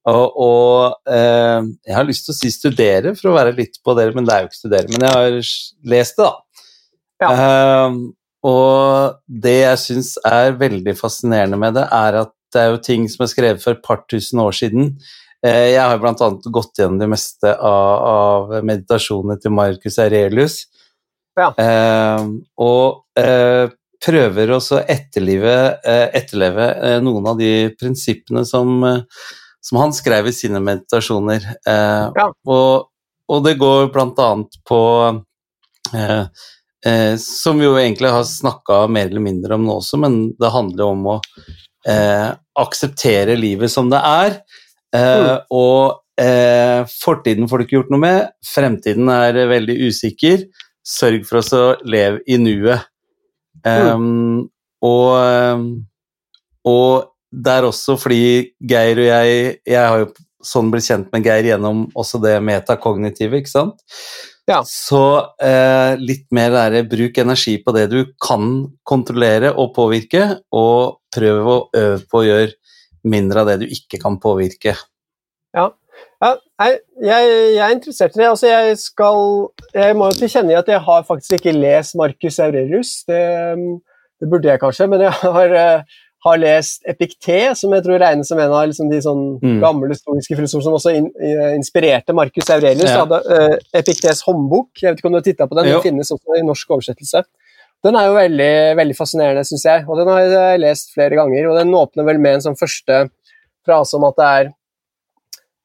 [0.08, 3.96] og, og eh, jeg har lyst til å si studere, for å være litt på
[3.98, 4.92] dere, men det er jo ikke studere.
[4.94, 5.40] Men jeg har
[5.92, 6.30] lest det, da.
[7.24, 7.30] Ja.
[7.34, 7.98] Uh,
[8.48, 13.08] og det jeg syns er veldig fascinerende med det, er at det er jo ting
[13.12, 14.94] som er skrevet for et par tusen år siden.
[15.46, 16.14] Uh, jeg har bl.a.
[16.54, 20.62] gått gjennom det meste av, av meditasjonene til Marcus Aurelius,
[21.38, 21.52] Ja.
[21.54, 23.68] Uh, og eh,
[24.02, 24.82] prøver også å
[25.86, 26.66] eh, etterleve
[27.02, 28.86] noen av de prinsippene som,
[29.62, 31.46] som han skrev i sine meditasjoner.
[31.66, 32.28] Ja.
[32.30, 32.90] og,
[33.30, 33.90] og det går
[34.30, 34.82] annet på
[36.88, 40.20] eh, eh, Som vi jo egentlig har snakka mer eller mindre om nå også, men
[40.40, 41.18] det handler jo om å
[41.88, 42.30] eh,
[42.60, 44.40] akseptere livet som det er.
[44.96, 50.48] Eh, Og eh, fortiden får du ikke gjort noe med, fremtiden er veldig usikker.
[50.88, 52.88] Sørg for oss å leve i nuet.
[53.68, 54.48] Um,
[54.86, 55.64] og, um,
[56.64, 59.32] og det er også fordi Geir og jeg
[59.66, 60.12] Jeg har jo
[60.46, 63.82] sånn blitt kjent med Geir gjennom også det metakognitive, ikke sant?
[64.48, 64.62] Ja.
[64.64, 65.02] Så
[65.44, 71.50] eh, litt mer der, bruk energi på det du kan kontrollere og påvirke, og prøv
[71.52, 72.56] å øve på å gjøre
[73.08, 74.78] mindre av det du ikke kan påvirke.
[75.56, 75.68] Ja,
[76.24, 76.32] ja
[76.64, 78.32] jeg, jeg er interessert i det.
[78.32, 79.22] Altså, jeg, skal,
[79.76, 83.02] jeg må jo tilkjenne at jeg har faktisk ikke lest Marcus Aurelius.
[83.08, 83.22] Det,
[84.22, 88.28] det burde jeg kanskje, men jeg har, eh, har lest Epikté, som jeg tror regnes
[88.28, 89.60] som en av liksom, de sånn, Mm.
[89.62, 92.90] gamle historiske filosofer som også in, eh, inspirerte Markus Aurelius.
[92.90, 93.06] Ja.
[93.06, 95.82] Hadde, uh, Epiktés håndbok, jeg vet ikke om du har titta på den, Jo.
[95.82, 97.24] den finnes også i norsk oversettelse.
[97.86, 101.50] Den er jo veldig, veldig fascinerende, syns jeg, og den har jeg lest flere ganger.
[101.52, 103.10] og Den åpner vel med en sånn første
[103.66, 104.54] frase om at det er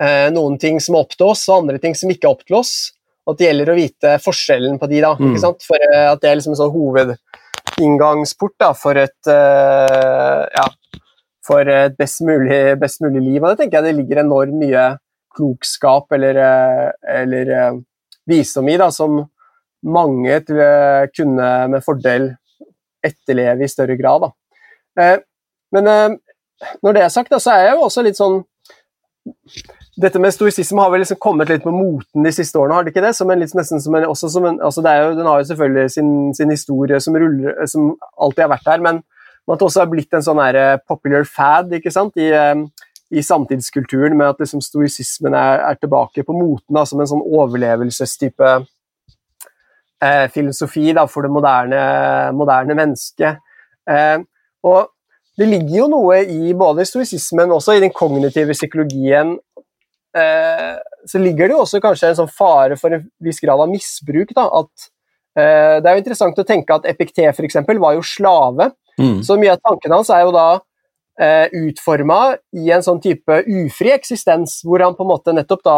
[0.00, 2.44] eh, noen ting som er opp til oss, og andre ting som ikke er opp
[2.44, 2.92] til oss.
[3.26, 5.14] Og at det gjelder å vite forskjellen på de, da.
[5.14, 5.36] Mm.
[5.62, 7.16] For eh, at det er liksom en sånn
[7.72, 10.66] hovedinngangsport da, for et uh, ja,
[11.46, 13.42] for et best mulig, best mulig liv.
[13.42, 14.84] Og det tenker jeg det ligger enormt mye
[15.32, 16.90] klokskap eller, eh,
[17.22, 17.76] eller eh,
[18.28, 19.22] visdom i, da, som
[19.82, 20.42] mange
[21.16, 22.28] kunne med fordel
[23.02, 24.28] etterleve i større grad.
[24.28, 25.08] Da.
[25.72, 25.88] Men
[26.84, 28.42] når det er sagt, så er jeg jo også litt sånn
[30.02, 32.94] dette med stoisisme har vel liksom kommet litt på moten de siste årene, har det
[32.94, 33.14] ikke det?
[33.16, 36.12] Som en, litt, nesten som en, som en, altså jo, den har jo selvfølgelig sin,
[36.36, 39.02] sin historie som, ruller, som alltid har vært der, men
[39.50, 42.18] at det også har blitt en sånn her, eh, popular fad ikke sant?
[42.18, 47.02] I, eh, i samtidskulturen, med at liksom stoisismen er, er tilbake på moten da, som
[47.02, 48.52] en sånn overlevelsestype
[50.02, 51.82] eh, filosofi da, for det moderne,
[52.38, 53.42] moderne mennesket.
[53.90, 54.18] Eh,
[54.66, 54.88] og
[55.42, 59.34] det ligger jo noe i både stoisismen og i den kognitive psykologien
[60.16, 60.74] eh,
[61.08, 64.30] så ligger det jo også kanskje en sånn fare for en viss grad av misbruk.
[64.36, 64.86] Da, at
[65.38, 69.22] eh, Det er jo interessant å tenke at Epikté eksempel, var jo slave, Mm.
[69.24, 70.60] så mye av tankene hans er jo da
[71.20, 75.76] eh, utforma i en sånn type ufri eksistens, hvor han på en måte nettopp da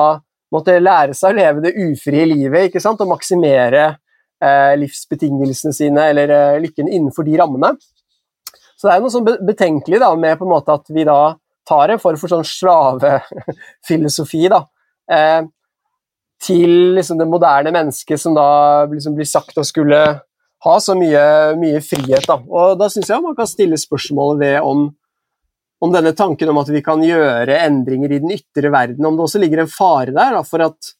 [0.54, 3.00] måtte lære seg å leve det ufrie livet ikke sant?
[3.02, 3.84] og maksimere
[4.42, 7.74] eh, livsbetingelsene sine eller eh, lykken innenfor de rammene.
[8.84, 11.88] Så det er noe sånn betenkelig da, med på en måte at vi da tar
[11.88, 14.58] en form for sånn slavefilosofi da,
[15.08, 15.46] eh,
[16.44, 20.02] til liksom det moderne mennesket som da liksom blir sagt å skulle
[20.68, 21.24] ha så mye,
[21.56, 22.28] mye frihet.
[22.28, 22.36] Da.
[22.44, 24.84] Og da syns jeg man kan stille spørsmål ved om,
[25.80, 29.24] om denne tanken om at vi kan gjøre endringer i den ytre verden, om det
[29.30, 30.92] også ligger en fare der da, for, at,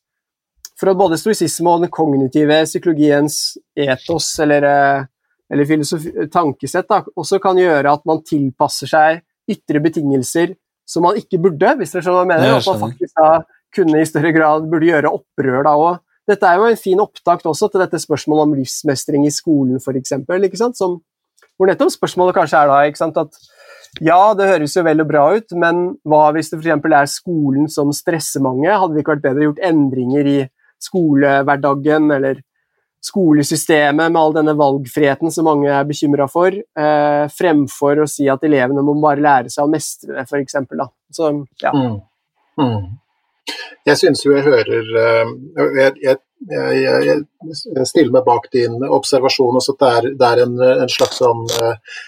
[0.81, 5.11] for at både stoisisme og den kognitive psykologiens etos eller, eh,
[5.55, 10.57] eller tankesett da, også kan gjøre at man tilpasser seg ytre betingelser
[10.89, 12.57] som man ikke burde, hvis dere skjønner hva jeg mener.
[12.59, 13.31] At man faktisk da
[13.75, 16.03] kunne i større grad burde gjøre opprør da òg.
[16.29, 20.15] Dette er jo en fin opptakt også til dette spørsmålet om livsmestring i skolen, f.eks.
[21.55, 25.11] Hvor nettopp spørsmålet kanskje er da ikke sant, at ja, det høres jo vel og
[25.11, 26.89] bra ut, men hva hvis det f.eks.
[26.89, 28.71] er skolen som stresser mange?
[28.73, 30.39] Hadde det ikke vært bedre gjort endringer i
[30.83, 32.41] skolehverdagen eller
[33.05, 38.45] skolesystemet med all denne valgfriheten som mange er bekymra for, eh, fremfor å si at
[38.49, 40.57] elevene må bare lære seg å mestre det, f.eks.
[41.63, 41.73] Ja.
[41.75, 41.99] Mm.
[42.61, 42.85] Mm.
[43.85, 45.33] Jeg syns jo jeg hører eh,
[45.83, 46.17] jeg, jeg,
[46.49, 50.93] jeg, jeg stiller meg bak din observasjon også, at det er, det er en, en
[50.93, 51.99] slags sånn eh,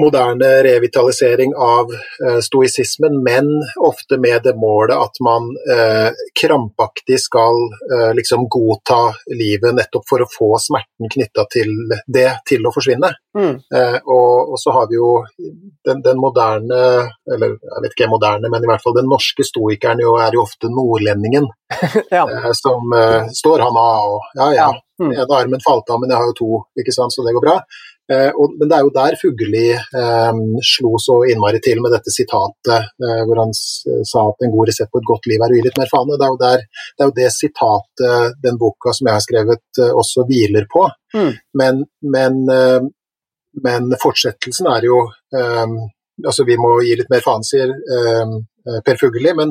[0.00, 3.46] moderne revitalisering av eh, stoisismen, men
[3.80, 6.10] ofte med det målet at man eh,
[6.40, 7.60] krampaktig skal
[7.94, 11.74] eh, liksom godta livet nettopp for å få smerten knytta til
[12.06, 13.12] det til å forsvinne.
[13.38, 13.54] Mm.
[13.74, 15.12] Eh, og, og så har vi jo
[15.86, 16.80] den, den moderne,
[17.36, 20.42] eller jeg vet ikke moderne, men i hvert fall den norske stoikeren jo er jo
[20.42, 21.46] ofte nordlendingen,
[22.14, 22.26] ja.
[22.58, 22.90] som
[23.34, 25.10] står han av og ja ja, Mm.
[25.10, 26.48] den ene armen falt av, men jeg har jo to,
[26.78, 27.54] ikke sant, så det går bra.
[28.12, 32.12] Eh, og, men det er jo der Fugelli eh, slo så innmari til med dette
[32.12, 35.56] sitatet, eh, hvor han sa at en god resept på et godt liv er å
[35.56, 36.12] gi litt mer faen.
[36.12, 39.64] Det er jo, der, det, er jo det sitatet den boka som jeg har skrevet,
[39.80, 40.84] eh, også hviler på.
[41.16, 41.32] Mm.
[41.60, 41.82] Men,
[42.16, 42.86] men, eh,
[43.64, 45.04] men fortsettelsen er jo
[45.36, 45.66] eh,
[46.22, 48.34] Altså, vi må gi litt mer faen, sier eh,
[48.86, 49.50] Per Fugelli, men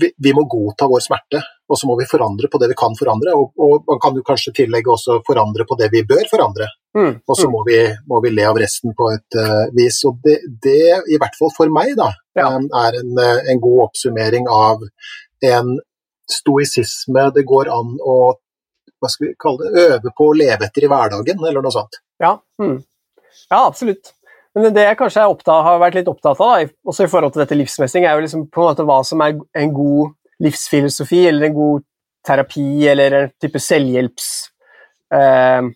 [0.00, 2.94] vi, vi, må godta vår smerte, og så må vi forandre på det vi kan
[2.96, 3.34] forandre.
[3.36, 6.68] Og, og man kan jo kanskje tillegge også forandre på det vi bør forandre.
[6.96, 7.14] Mm.
[7.26, 7.52] Og så mm.
[7.52, 7.78] må vi,
[8.08, 10.02] må vi, le av resten på et uh, vis.
[10.08, 12.48] Og det, det, i hvert fall for meg, da, ja.
[12.56, 14.86] um, er en, eh, en, god oppsummering av
[15.52, 15.76] en
[16.30, 18.16] stoisisme det går an å
[19.02, 21.98] hva skal vi kalle det, øve på å leve etter i hverdagen, eller noe sånt.
[22.22, 22.76] Ja, mm.
[23.50, 24.12] ja absolutt.
[24.58, 27.44] Men det jeg kanskje opptatt, har vært litt opptatt av, da, også i forhold til
[27.44, 30.12] dette livsmestring, er jo liksom på en måte hva som er en god
[30.44, 31.86] livsfilosofi, eller en god
[32.26, 34.32] terapi, eller en type selvhjelps...
[35.12, 35.70] Eh,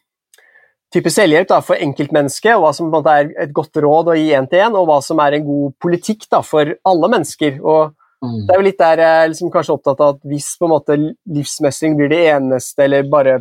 [0.94, 4.12] type selvhjelp da, for enkeltmennesket, og hva som på en måte er et godt råd
[4.12, 7.10] å gi én til én, og hva som er en god politikk da, for alle
[7.12, 7.58] mennesker.
[7.62, 8.38] og mm.
[8.46, 10.74] Det er jo litt der jeg er liksom kanskje opptatt av at hvis på en
[10.76, 13.40] måte livsmestring blir det eneste, eller bare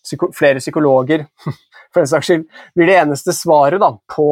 [0.00, 1.26] psyko flere psykologer
[1.92, 4.28] for den saks skyld, blir det eneste svaret da, på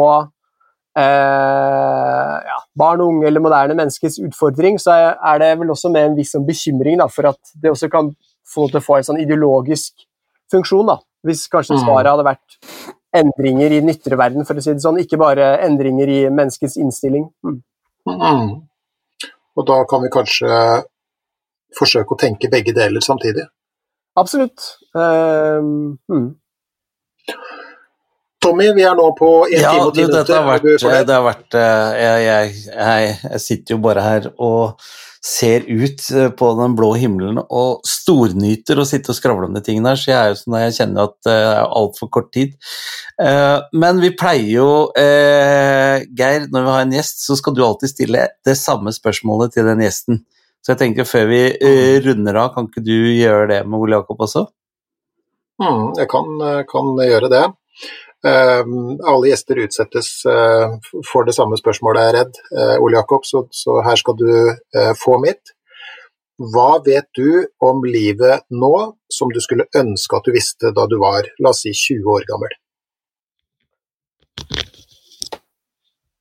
[0.99, 6.33] ja, barn, unge eller moderne menneskets utfordring, så er det vel også med en viss
[6.35, 8.13] sånn bekymring da, for at det også kan
[8.49, 10.07] få, til å få en sånn ideologisk
[10.53, 10.89] funksjon.
[10.91, 11.83] da, Hvis kanskje mm.
[11.85, 12.59] svaret hadde vært
[13.19, 16.79] endringer i den ytre verden, for å si det sånn, ikke bare endringer i menneskets
[16.81, 17.29] innstilling.
[17.45, 17.61] Mm.
[18.09, 18.51] Mm.
[19.59, 20.49] Og da kan vi kanskje
[21.79, 23.47] forsøke å tenke begge deler samtidig?
[24.19, 24.75] Absolutt.
[24.97, 26.29] Uh, mm.
[28.39, 30.37] Tommy, vi er nå på 1 ja, time og 10 minutter.
[30.39, 30.71] Har vært,
[31.09, 34.85] det har vært eh, jeg, jeg, jeg, jeg, sitter jo bare her og
[35.29, 39.65] ser ut eh, på den blå himmelen og stornyter å sitte og skravle om de
[39.67, 42.31] tingene her, så jeg er jo sånn at jeg kjenner at det er altfor kort
[42.37, 42.55] tid.
[43.27, 47.97] Eh, men vi pleier jo, Geir, når vi har en gjest, så skal du alltid
[47.97, 50.23] stille det samme spørsmålet til den gjesten.
[50.63, 51.43] Så jeg tenker før vi
[52.07, 54.47] runder av, kan ikke du gjøre det med Ole Jakob også?
[55.59, 56.37] Mm, jeg kan,
[56.71, 57.47] kan gjøre det.
[58.27, 60.73] Ehm, alle gjester utsettes eh,
[61.07, 64.33] for det samme spørsmålet, jeg er redd, eh, Ole Jakob, så, så, her skal du
[64.51, 65.55] eh, få mitt.
[66.39, 68.75] Hva vet du om livet nå
[69.11, 72.27] som du skulle ønske at du visste da du var, la oss si, 20 år
[72.31, 72.59] gammel?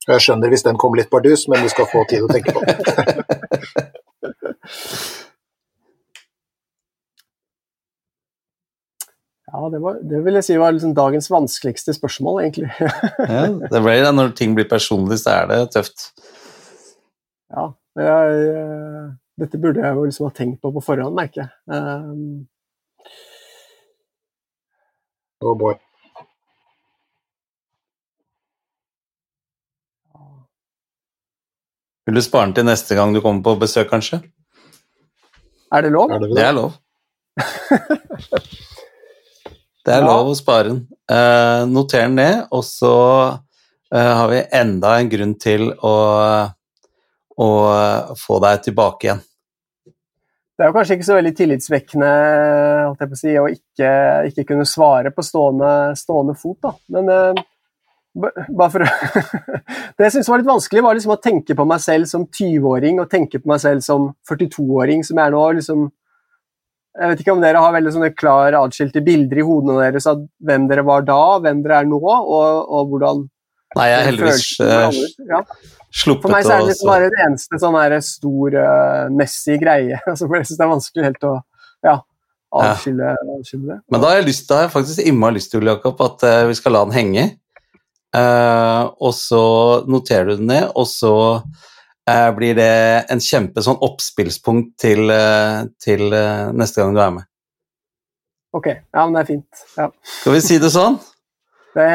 [0.07, 2.61] Jeg skjønner hvis den kom litt bardus, men du skal få tid å tenke på
[2.63, 2.75] den.
[9.57, 12.67] Ja, det, var, det, vil jeg si var liksom dagens vanskeligste spørsmål, egentlig.
[13.37, 14.11] ja, det ble det.
[14.13, 16.11] Når ting blir personlig, så er det tøft.
[17.49, 17.71] Ja.
[17.97, 19.07] Jeg, eh,
[19.41, 21.49] dette burde jeg jo liksom ha tenkt på på forhånd, merker jeg.
[21.73, 22.45] Um...
[25.41, 25.73] Oh boy.
[32.05, 34.21] Vil du spare den til neste gang du kommer på besøk, kanskje?
[35.73, 36.13] Er det lov?
[36.13, 36.77] Er det, det er lov.
[39.87, 40.79] Det er lov å spare den.
[41.07, 42.95] Eh, noter den ned, og så
[43.93, 45.95] eh, har vi enda en grunn til å,
[47.39, 47.49] å
[48.19, 49.21] få deg tilbake igjen.
[50.57, 52.11] Det er jo kanskje ikke så veldig tillitsvekkende
[53.15, 53.91] si, å ikke,
[54.31, 56.73] ikke, kunne svare på stående, stående fot, da.
[56.97, 57.43] Men eh,
[58.17, 58.83] bare for
[59.95, 62.99] Det jeg syntes var litt vanskelig, var liksom å tenke på meg selv som 20-åring
[62.99, 65.45] og tenke på meg selv som 42-åring, som jeg er nå.
[65.61, 65.87] liksom
[66.97, 70.23] jeg vet ikke om dere har veldig sånne klar atskilte bilder i hodene deres av
[70.47, 73.25] hvem dere var da, hvem dere er nå, og, og hvordan
[73.75, 75.41] Nei, jeg er heldigvis uh, ja.
[75.91, 79.57] sluppet For meg så er det liksom bare det eneste sånn her stor uh, messy
[79.59, 79.99] greie.
[80.09, 81.33] altså, jeg syns det er vanskelig helt å
[81.85, 81.95] ja,
[82.61, 83.77] avskille, avskille, det.
[83.91, 86.45] Men da har jeg, lyst, da har jeg faktisk innmari lyst til, Jakob, at uh,
[86.49, 87.27] vi skal la den henge.
[88.17, 89.41] og så
[89.85, 91.11] noterer du den ned, og så
[91.43, 91.76] Eh,
[92.35, 92.71] blir det
[93.11, 97.27] en kjempe sånn oppspillspunkt til, eh, til, eh, neste gang du er med.
[98.55, 99.63] Ok, ja, men det er fint.
[99.75, 99.89] Ja.
[100.21, 100.99] Skal vi si det sånn?
[101.77, 101.85] Det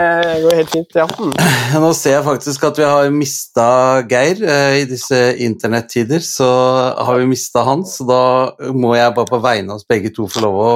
[0.45, 1.09] går helt fint, ja.
[1.83, 3.65] Nå ser jeg faktisk at vi har mista
[4.07, 4.39] Geir
[4.79, 6.23] i disse internettider.
[6.23, 8.21] Så har vi mista han, så da
[8.71, 10.71] må jeg bare på vegne av oss begge to få lov å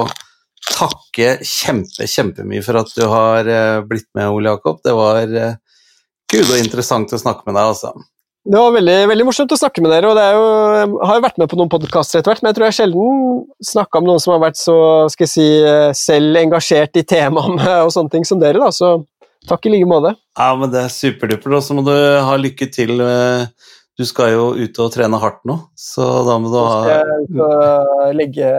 [0.73, 3.47] takke kjempe, kjempemye for at du har
[3.87, 4.83] blitt med, Ole Jakob.
[4.83, 5.31] Det var
[6.27, 7.95] gud og interessant å snakke med deg, altså.
[8.47, 10.07] Det var veldig, veldig, morsomt å snakke med dere.
[10.07, 10.43] og jo,
[10.77, 13.39] Jeg har jo vært med på noen podkaster etter hvert, men jeg tror jeg sjelden
[13.59, 14.75] snakka med noen som har vært så
[15.11, 15.47] skal jeg si,
[15.99, 18.61] selv engasjert i temaene og sånne ting som dere.
[18.63, 18.93] da, Så
[19.49, 20.13] takk i like måte.
[20.39, 21.57] Ja, men Det er superdupert.
[21.59, 23.03] Og så må du ha lykke til.
[23.97, 27.23] Du skal jo ut og trene hardt nå, så da må du ha skal jeg
[27.33, 28.51] ut legge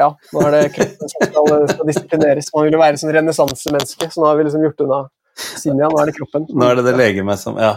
[0.00, 2.50] Ja, nå er det kroppen som skal, skal disiplineres.
[2.52, 5.00] Man vil jo være sånn renessansemenneske, så nå har vi liksom gjort unna
[5.60, 6.46] Sinja, nå er det kroppen.
[6.48, 7.72] Nå er det det legemet som Ja.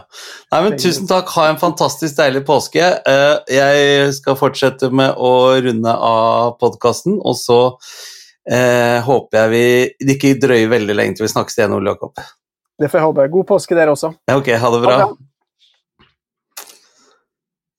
[0.53, 1.31] Nei, men tusen takk.
[1.35, 2.84] Ha en fantastisk deilig påske.
[2.84, 5.34] Eh, jeg skal fortsette med å
[5.65, 7.60] runde av podkasten, og så
[8.49, 12.18] eh, håper jeg vi ikke drøyer veldig lenge til vi snakkes igjen, Ole Jakob.
[12.80, 13.30] Det får jeg håpe.
[13.38, 14.15] God påske, dere også.
[14.30, 14.49] Ja, ok.
[14.57, 14.98] Ha det bra.
[14.98, 15.30] Ha det bra.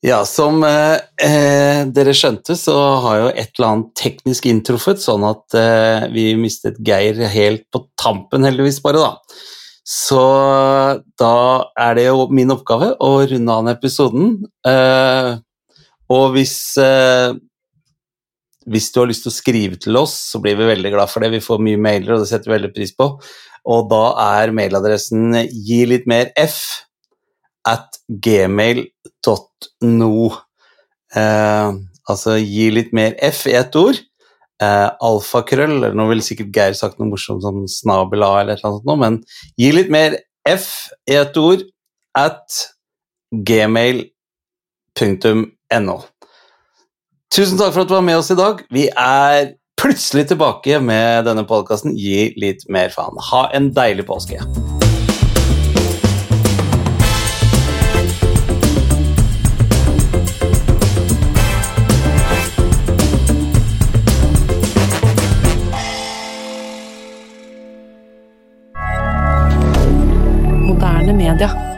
[0.04, 5.24] Ja, som eh, eh, dere skjønte, så har jo et eller annet teknisk inntruffet, sånn
[5.24, 9.38] at eh, vi mistet Geir helt på tampen, heldigvis, bare, da.
[9.84, 10.20] Så
[11.20, 11.38] da
[11.76, 14.38] er det jo min oppgave å runde av episoden.
[14.64, 15.34] Eh,
[16.14, 17.36] og hvis eh,
[18.64, 21.20] hvis du har lyst til å skrive til oss, så blir vi veldig glad for
[21.20, 21.34] det.
[21.34, 23.10] Vi får mye mailer, og det setter vi veldig pris på.
[23.74, 24.04] Og da
[24.40, 26.58] er mailadressen gi litt mer f
[27.68, 28.88] at gmail.no.
[31.14, 31.68] Eh,
[32.08, 34.00] altså gi litt mer f i ett ord.
[34.62, 38.78] Eh, alfakrøll, eller nå ville sikkert Geir sagt noe morsomt som snabel a eller noe
[38.78, 39.16] sånt, men
[39.58, 40.14] gi litt mer
[40.46, 40.68] f
[41.10, 41.64] i et ord
[42.14, 42.46] at
[43.34, 44.06] gmail.no.
[47.34, 48.62] Tusen takk for at du var med oss i dag.
[48.70, 53.18] Vi er plutselig tilbake med denne podkasten Gi litt mer faen.
[53.32, 54.38] Ha en deilig påske.
[71.24, 71.73] media.